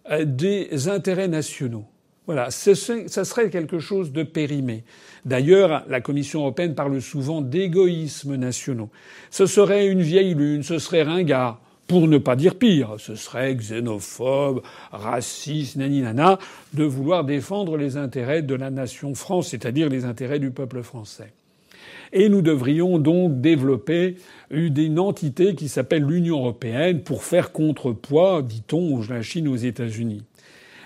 euh, 0.09 0.25
des 0.25 0.89
intérêts 0.89 1.29
nationaux. 1.29 1.85
Voilà, 2.33 2.49
ce 2.49 2.75
serait 2.75 3.49
quelque 3.49 3.79
chose 3.79 4.13
de 4.13 4.23
périmé. 4.23 4.85
D'ailleurs, 5.25 5.83
la 5.89 5.99
Commission 5.99 6.39
européenne 6.39 6.75
parle 6.75 7.01
souvent 7.01 7.41
d'égoïsmes 7.41 8.35
nationaux. 8.35 8.87
Ce 9.31 9.45
serait 9.45 9.87
une 9.87 10.01
vieille 10.01 10.33
lune, 10.33 10.63
ce 10.63 10.79
serait 10.79 11.03
ringard, 11.03 11.59
pour 11.87 12.07
ne 12.07 12.17
pas 12.17 12.37
dire 12.37 12.55
pire. 12.55 12.95
Ce 12.99 13.15
serait 13.15 13.53
xénophobe, 13.53 14.61
raciste, 14.93 15.75
naninana, 15.75 16.39
de 16.73 16.85
vouloir 16.85 17.25
défendre 17.25 17.75
les 17.75 17.97
intérêts 17.97 18.43
de 18.43 18.55
la 18.55 18.69
nation 18.69 19.13
France, 19.13 19.49
c'est-à-dire 19.49 19.89
les 19.89 20.05
intérêts 20.05 20.39
du 20.39 20.51
peuple 20.51 20.83
français. 20.83 21.33
Et 22.13 22.29
nous 22.29 22.41
devrions 22.41 22.97
donc 22.97 23.41
développer 23.41 24.15
une 24.51 24.99
entité 24.99 25.53
qui 25.53 25.67
s'appelle 25.67 26.05
l'Union 26.05 26.39
européenne 26.39 27.01
pour 27.01 27.25
faire 27.25 27.51
contrepoids, 27.51 28.41
dit-on, 28.41 29.01
à 29.01 29.15
la 29.15 29.21
Chine 29.21 29.49
aux 29.49 29.57
États-Unis. 29.57 30.23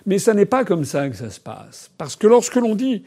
Mais 0.05 0.19
ça 0.19 0.33
n'est 0.33 0.45
pas 0.45 0.65
comme 0.65 0.85
ça 0.85 1.09
que 1.09 1.15
ça 1.15 1.29
se 1.29 1.39
passe. 1.39 1.91
Parce 1.97 2.15
que 2.15 2.27
lorsque 2.27 2.55
l'on 2.55 2.75
dit 2.75 3.03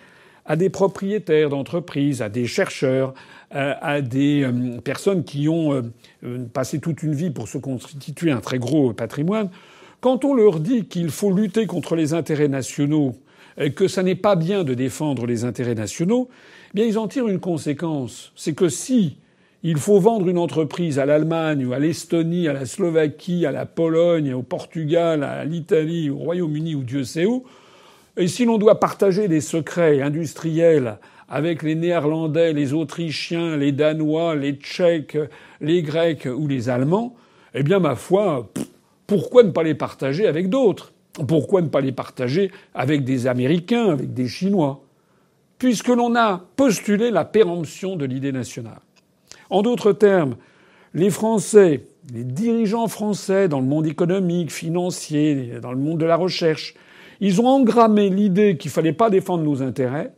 à 0.49 0.57
des 0.57 0.71
propriétaires 0.71 1.51
d'entreprises, 1.51 2.23
à 2.23 2.29
des 2.29 2.47
chercheurs, 2.47 3.15
euh, 3.55 3.75
à 3.81 4.01
des 4.01 4.43
euh, 4.43 4.81
personnes 4.81 5.23
qui 5.23 5.49
ont 5.49 5.75
euh, 5.75 6.39
passé 6.53 6.81
toute 6.81 7.03
une 7.03 7.15
vie 7.15 7.31
pour 7.31 7.49
se 7.49 7.59
constituer 7.59 8.31
un 8.31 8.41
très 8.41 8.59
gros 8.59 8.93
patrimoine, 8.95 9.51
quand 10.01 10.25
on 10.25 10.35
leur 10.35 10.59
dit 10.59 10.87
qu'il 10.87 11.11
faut 11.11 11.33
lutter 11.33 11.67
contre 11.67 11.97
les 11.97 12.15
intérêts 12.15 12.49
nationaux, 12.49 13.15
que 13.75 13.89
ça 13.89 14.05
n'est 14.05 14.15
pas 14.15 14.37
bien 14.37 14.63
de 14.63 14.73
défendre 14.73 15.27
les 15.27 15.45
intérêts 15.45 15.75
nationaux, 15.75 16.29
eh 16.69 16.71
bien 16.75 16.87
ils 16.87 16.97
en 16.97 17.09
tirent 17.09 17.27
une 17.27 17.41
conséquence. 17.41 18.33
C'est 18.37 18.53
que 18.53 18.69
si 18.69 19.17
il 19.63 19.77
faut 19.77 19.99
vendre 19.99 20.29
une 20.29 20.39
entreprise 20.39 20.99
à 20.99 21.07
l'Allemagne 21.07 21.67
ou 21.67 21.73
à 21.73 21.79
l'Estonie, 21.79 22.49
à 22.49 22.53
la 22.53 22.67
Slovaquie, 22.67 23.45
à 23.45 23.53
la 23.53 23.67
Pologne, 23.67 24.33
au 24.33 24.43
Portugal, 24.43 25.25
à 25.25 25.45
l'Italie, 25.45 26.11
au 26.11 26.17
Royaume-Uni 26.17 26.75
ou 26.75 26.85
Dieu 26.85 27.05
sait 27.05 27.27
où, 27.27 27.45
et 28.17 28.27
si 28.27 28.45
l'on 28.45 28.59
doit 28.59 28.81
partager 28.81 29.29
des 29.29 29.41
secrets 29.41 30.03
industriels 30.03 30.99
avec 31.29 31.63
les 31.63 31.75
Néerlandais, 31.77 32.53
les 32.53 32.73
Autrichiens, 32.73 33.57
les 33.57 33.71
Danois, 33.71 34.35
les 34.35 34.55
Tchèques, 34.55 35.19
les 35.61 35.83
Grecs 35.83 36.27
ou 36.27 36.49
les 36.49 36.69
Allemands, 36.69 37.15
eh 37.55 37.63
bien, 37.63 37.79
ma 37.79 37.95
foi, 37.95 38.51
pourquoi 39.07 39.43
ne 39.43 39.51
pas 39.51 39.63
les 39.63 39.75
partager 39.75 40.27
avec 40.27 40.49
d'autres? 40.49 40.93
Pourquoi 41.27 41.63
ne 41.63 41.69
pas 41.69 41.81
les 41.81 41.93
partager 41.93 42.51
avec 42.75 43.05
des 43.05 43.27
Américains, 43.27 43.91
avec 43.91 44.15
des 44.15 44.29
Chinois? 44.29 44.83
Puisque 45.59 45.89
l'on 45.89 46.15
a 46.15 46.45
postulé 46.57 47.11
la 47.11 47.25
péremption 47.25 47.97
de 47.97 48.05
l'idée 48.05 48.33
nationale. 48.33 48.81
En 49.51 49.63
d'autres 49.63 49.93
termes, 49.93 50.37
les 50.95 51.11
Français, 51.11 51.83
les 52.13 52.25
dirigeants 52.25 52.89
français 52.89 53.49
dans 53.49 53.61
le 53.61 53.67
monde 53.67 53.87
économique, 53.87 54.53
financier, 54.53 55.55
dans 55.61 55.73
le 55.73 55.79
monde 55.79 55.99
de 55.99 56.07
la 56.07 56.17
recherche, 56.17 56.75
ils 57.21 57.41
ont 57.41 57.47
engrammé 57.47 58.11
l'idée 58.11 58.57
qu'il 58.57 58.71
fallait 58.71 58.93
pas 58.93 59.11
défendre 59.11 59.43
nos 59.43 59.63
intérêts, 59.63 60.13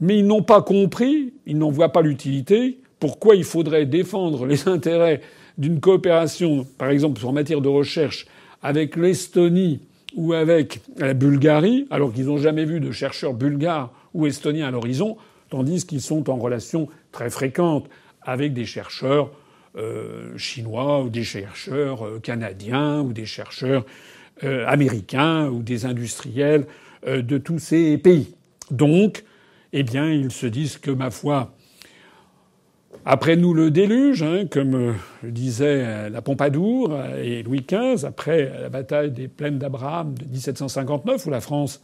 mais 0.00 0.18
ils 0.18 0.26
n'ont 0.26 0.42
pas 0.42 0.62
compris, 0.62 1.32
ils 1.46 1.58
n'en 1.58 1.70
voient 1.70 1.92
pas 1.92 2.02
l'utilité, 2.02 2.78
pourquoi 3.00 3.34
il 3.34 3.44
faudrait 3.44 3.86
défendre 3.86 4.46
les 4.46 4.68
intérêts 4.68 5.20
d'une 5.58 5.80
coopération, 5.80 6.66
par 6.78 6.90
exemple 6.90 7.24
en 7.24 7.32
matière 7.32 7.60
de 7.60 7.68
recherche, 7.68 8.26
avec 8.62 8.96
l'Estonie 8.96 9.80
ou 10.16 10.32
avec 10.32 10.80
la 10.96 11.14
Bulgarie, 11.14 11.86
alors 11.90 12.12
qu'ils 12.12 12.26
n'ont 12.26 12.38
jamais 12.38 12.64
vu 12.64 12.80
de 12.80 12.90
chercheurs 12.92 13.34
bulgares 13.34 13.92
ou 14.14 14.26
estoniens 14.26 14.68
à 14.68 14.70
l'horizon, 14.70 15.16
tandis 15.50 15.86
qu'ils 15.86 16.00
sont 16.00 16.30
en 16.30 16.36
relation 16.36 16.88
très 17.12 17.30
fréquente 17.30 17.88
avec 18.24 18.52
des 18.52 18.64
chercheurs 18.64 19.30
euh, 19.76 20.38
chinois 20.38 21.02
ou 21.02 21.08
des 21.08 21.24
chercheurs 21.24 22.06
euh, 22.06 22.20
canadiens 22.20 23.00
ou 23.00 23.12
des 23.12 23.26
chercheurs 23.26 23.84
euh, 24.44 24.64
américains 24.68 25.48
ou 25.48 25.64
des 25.64 25.84
industriels 25.84 26.66
de 27.06 27.36
tous 27.36 27.58
ces 27.58 27.98
pays. 27.98 28.34
Donc, 28.70 29.24
eh 29.74 29.82
bien, 29.82 30.10
ils 30.10 30.30
se 30.30 30.46
disent 30.46 30.78
que, 30.78 30.90
ma 30.90 31.10
foi, 31.10 31.52
après 33.04 33.36
nous 33.36 33.52
le 33.52 33.70
déluge, 33.70 34.22
hein, 34.22 34.46
comme 34.50 34.94
le 35.22 35.30
disait 35.30 36.08
la 36.08 36.22
Pompadour 36.22 36.98
et 37.22 37.42
Louis 37.42 37.66
XV, 37.68 38.06
après 38.06 38.50
la 38.58 38.70
bataille 38.70 39.10
des 39.10 39.28
plaines 39.28 39.58
d'Abraham 39.58 40.14
de 40.16 40.24
1759, 40.24 41.26
où 41.26 41.30
la 41.30 41.42
France 41.42 41.82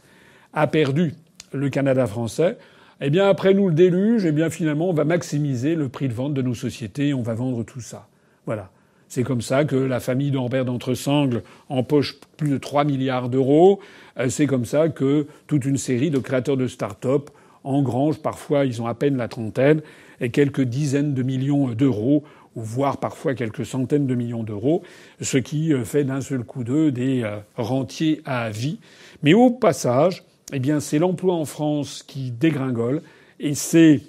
a 0.53 0.65
perdu 0.65 1.13
le 1.53 1.69
Canada 1.69 2.07
français, 2.07 2.57
eh 3.01 3.09
bien, 3.09 3.27
après 3.27 3.53
nous 3.53 3.67
le 3.67 3.73
déluge, 3.73 4.25
eh 4.25 4.31
bien, 4.31 4.49
finalement, 4.49 4.89
on 4.89 4.93
va 4.93 5.05
maximiser 5.05 5.75
le 5.75 5.89
prix 5.89 6.07
de 6.07 6.13
vente 6.13 6.35
de 6.35 6.41
nos 6.41 6.53
sociétés, 6.53 7.13
on 7.13 7.23
va 7.23 7.33
vendre 7.33 7.63
tout 7.63 7.81
ça. 7.81 8.07
Voilà. 8.45 8.69
C'est 9.07 9.23
comme 9.23 9.41
ça 9.41 9.65
que 9.65 9.75
la 9.75 9.99
famille 9.99 10.31
d'Ambert 10.31 10.63
d'Entresangles 10.63 11.43
empoche 11.67 12.17
plus 12.37 12.49
de 12.49 12.57
3 12.57 12.85
milliards 12.85 13.27
d'euros. 13.27 13.81
Euh, 14.17 14.29
c'est 14.29 14.45
comme 14.45 14.63
ça 14.63 14.87
que 14.87 15.27
toute 15.47 15.65
une 15.65 15.77
série 15.77 16.11
de 16.11 16.19
créateurs 16.19 16.55
de 16.55 16.67
start-up 16.67 17.29
engrangent 17.63 18.21
parfois, 18.21 18.65
ils 18.65 18.81
ont 18.81 18.87
à 18.87 18.93
peine 18.93 19.17
la 19.17 19.27
trentaine, 19.27 19.81
et 20.21 20.29
quelques 20.29 20.61
dizaines 20.61 21.13
de 21.13 21.23
millions 21.23 21.69
d'euros, 21.69 22.23
ou 22.55 22.61
voire 22.61 22.97
parfois 22.97 23.33
quelques 23.33 23.65
centaines 23.65 24.07
de 24.07 24.15
millions 24.15 24.43
d'euros, 24.43 24.83
ce 25.19 25.37
qui 25.37 25.73
euh, 25.73 25.83
fait 25.83 26.03
d'un 26.03 26.21
seul 26.21 26.43
coup 26.43 26.63
d'eux 26.63 26.91
des 26.91 27.23
euh, 27.23 27.39
rentiers 27.57 28.21
à 28.25 28.49
vie. 28.49 28.79
Mais 29.23 29.33
au 29.33 29.49
passage, 29.49 30.23
eh 30.51 30.59
bien, 30.59 30.79
c'est 30.79 30.99
l'emploi 30.99 31.35
en 31.35 31.45
France 31.45 32.03
qui 32.05 32.31
dégringole 32.31 33.01
et 33.39 33.55
c'est 33.55 34.01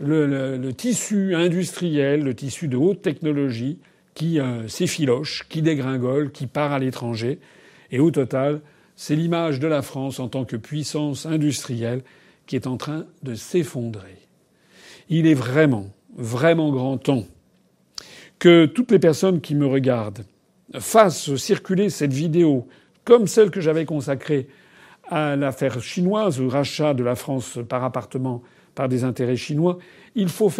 le, 0.00 0.70
tissu 0.72 1.34
industriel, 1.34 2.22
le 2.24 2.34
tissu 2.34 2.68
de 2.68 2.76
haute 2.76 3.02
technologie 3.02 3.78
qui 4.14 4.40
euh, 4.40 4.66
s'effiloche, 4.68 5.46
qui 5.48 5.62
dégringole, 5.62 6.32
qui 6.32 6.46
part 6.46 6.72
à 6.72 6.78
l'étranger. 6.78 7.38
Et 7.90 8.00
au 8.00 8.10
total, 8.10 8.60
c'est 8.96 9.16
l'image 9.16 9.60
de 9.60 9.66
la 9.66 9.82
France 9.82 10.18
en 10.18 10.28
tant 10.28 10.44
que 10.44 10.56
puissance 10.56 11.26
industrielle 11.26 12.02
qui 12.46 12.56
est 12.56 12.66
en 12.66 12.76
train 12.76 13.06
de 13.22 13.34
s'effondrer. 13.34 14.16
Il 15.08 15.26
est 15.26 15.34
vraiment, 15.34 15.90
vraiment 16.16 16.70
grand 16.70 16.98
temps 16.98 17.26
que 18.38 18.66
toutes 18.66 18.90
les 18.90 18.98
personnes 18.98 19.40
qui 19.40 19.54
me 19.54 19.66
regardent 19.66 20.24
fassent 20.78 21.34
circuler 21.36 21.90
cette 21.90 22.12
vidéo 22.12 22.66
comme 23.04 23.26
celle 23.26 23.50
que 23.50 23.60
j'avais 23.60 23.84
consacrée 23.84 24.48
à 25.08 25.36
l'affaire 25.36 25.82
chinoise, 25.82 26.40
au 26.40 26.48
rachat 26.48 26.94
de 26.94 27.02
la 27.02 27.14
France 27.14 27.58
par 27.68 27.84
appartement 27.84 28.42
par 28.74 28.88
des 28.88 29.04
intérêts 29.04 29.36
chinois, 29.36 29.78
il 30.14 30.28
faut 30.28 30.50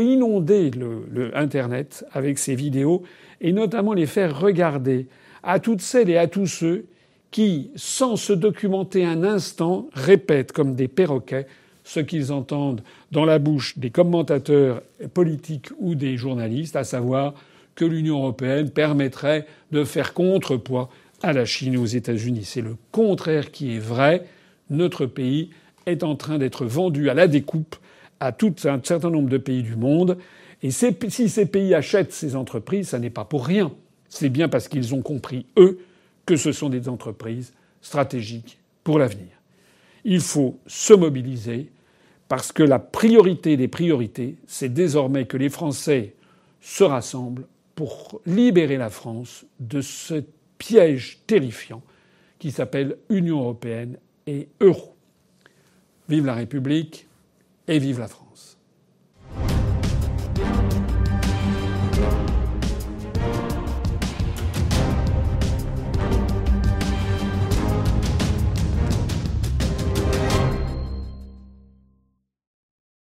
inonder 0.00 0.70
le, 0.70 1.36
Internet 1.36 2.04
avec 2.12 2.38
ces 2.38 2.54
vidéos 2.54 3.02
et 3.40 3.52
notamment 3.52 3.92
les 3.92 4.06
faire 4.06 4.38
regarder 4.38 5.06
à 5.42 5.58
toutes 5.58 5.82
celles 5.82 6.10
et 6.10 6.16
à 6.16 6.26
tous 6.26 6.46
ceux 6.46 6.86
qui, 7.30 7.70
sans 7.74 8.16
se 8.16 8.32
documenter 8.32 9.04
un 9.04 9.24
instant, 9.24 9.88
répètent 9.92 10.52
comme 10.52 10.74
des 10.74 10.88
perroquets 10.88 11.46
ce 11.82 12.00
qu'ils 12.00 12.32
entendent 12.32 12.82
dans 13.12 13.26
la 13.26 13.38
bouche 13.38 13.76
des 13.76 13.90
commentateurs 13.90 14.82
politiques 15.12 15.68
ou 15.78 15.94
des 15.94 16.16
journalistes, 16.16 16.76
à 16.76 16.84
savoir 16.84 17.34
que 17.74 17.84
l'Union 17.84 18.18
européenne 18.18 18.70
permettrait 18.70 19.46
de 19.72 19.84
faire 19.84 20.14
contrepoids 20.14 20.88
à 21.24 21.32
la 21.32 21.44
Chine 21.44 21.76
aux 21.76 21.86
États-Unis. 21.86 22.44
C'est 22.44 22.60
le 22.60 22.76
contraire 22.92 23.50
qui 23.50 23.74
est 23.74 23.80
vrai. 23.80 24.24
Notre 24.70 25.06
pays 25.06 25.50
est 25.86 26.02
en 26.02 26.16
train 26.16 26.38
d'être 26.38 26.64
vendu 26.66 27.10
à 27.10 27.14
la 27.14 27.26
découpe 27.26 27.76
à 28.20 28.32
tout 28.32 28.54
un 28.64 28.80
certain 28.82 29.10
nombre 29.10 29.28
de 29.28 29.38
pays 29.38 29.62
du 29.62 29.76
monde. 29.76 30.18
Et 30.62 30.70
si 30.70 31.28
ces 31.28 31.46
pays 31.46 31.74
achètent 31.74 32.12
ces 32.12 32.36
entreprises, 32.36 32.88
ça 32.88 32.98
n'est 32.98 33.10
pas 33.10 33.24
pour 33.24 33.46
rien. 33.46 33.72
C'est 34.08 34.28
bien 34.28 34.48
parce 34.48 34.68
qu'ils 34.68 34.94
ont 34.94 35.02
compris, 35.02 35.46
eux, 35.58 35.80
que 36.26 36.36
ce 36.36 36.52
sont 36.52 36.68
des 36.68 36.88
entreprises 36.88 37.52
stratégiques 37.82 38.58
pour 38.82 38.98
l'avenir. 38.98 39.28
Il 40.04 40.20
faut 40.20 40.58
se 40.66 40.94
mobiliser 40.94 41.70
parce 42.28 42.52
que 42.52 42.62
la 42.62 42.78
priorité 42.78 43.56
des 43.56 43.68
priorités, 43.68 44.36
c'est 44.46 44.72
désormais 44.72 45.26
que 45.26 45.36
les 45.36 45.50
Français 45.50 46.14
se 46.60 46.84
rassemblent 46.84 47.46
pour 47.74 48.20
libérer 48.24 48.76
la 48.76 48.90
France 48.90 49.44
de 49.60 49.80
cette 49.80 50.33
piège 50.58 51.18
terrifiant 51.26 51.82
qui 52.38 52.50
s'appelle 52.50 52.98
Union 53.08 53.40
européenne 53.40 53.98
et 54.26 54.48
euro. 54.60 54.96
Vive 56.08 56.26
la 56.26 56.34
République 56.34 57.06
et 57.66 57.78
vive 57.78 58.00
la 58.00 58.08
France. 58.08 58.23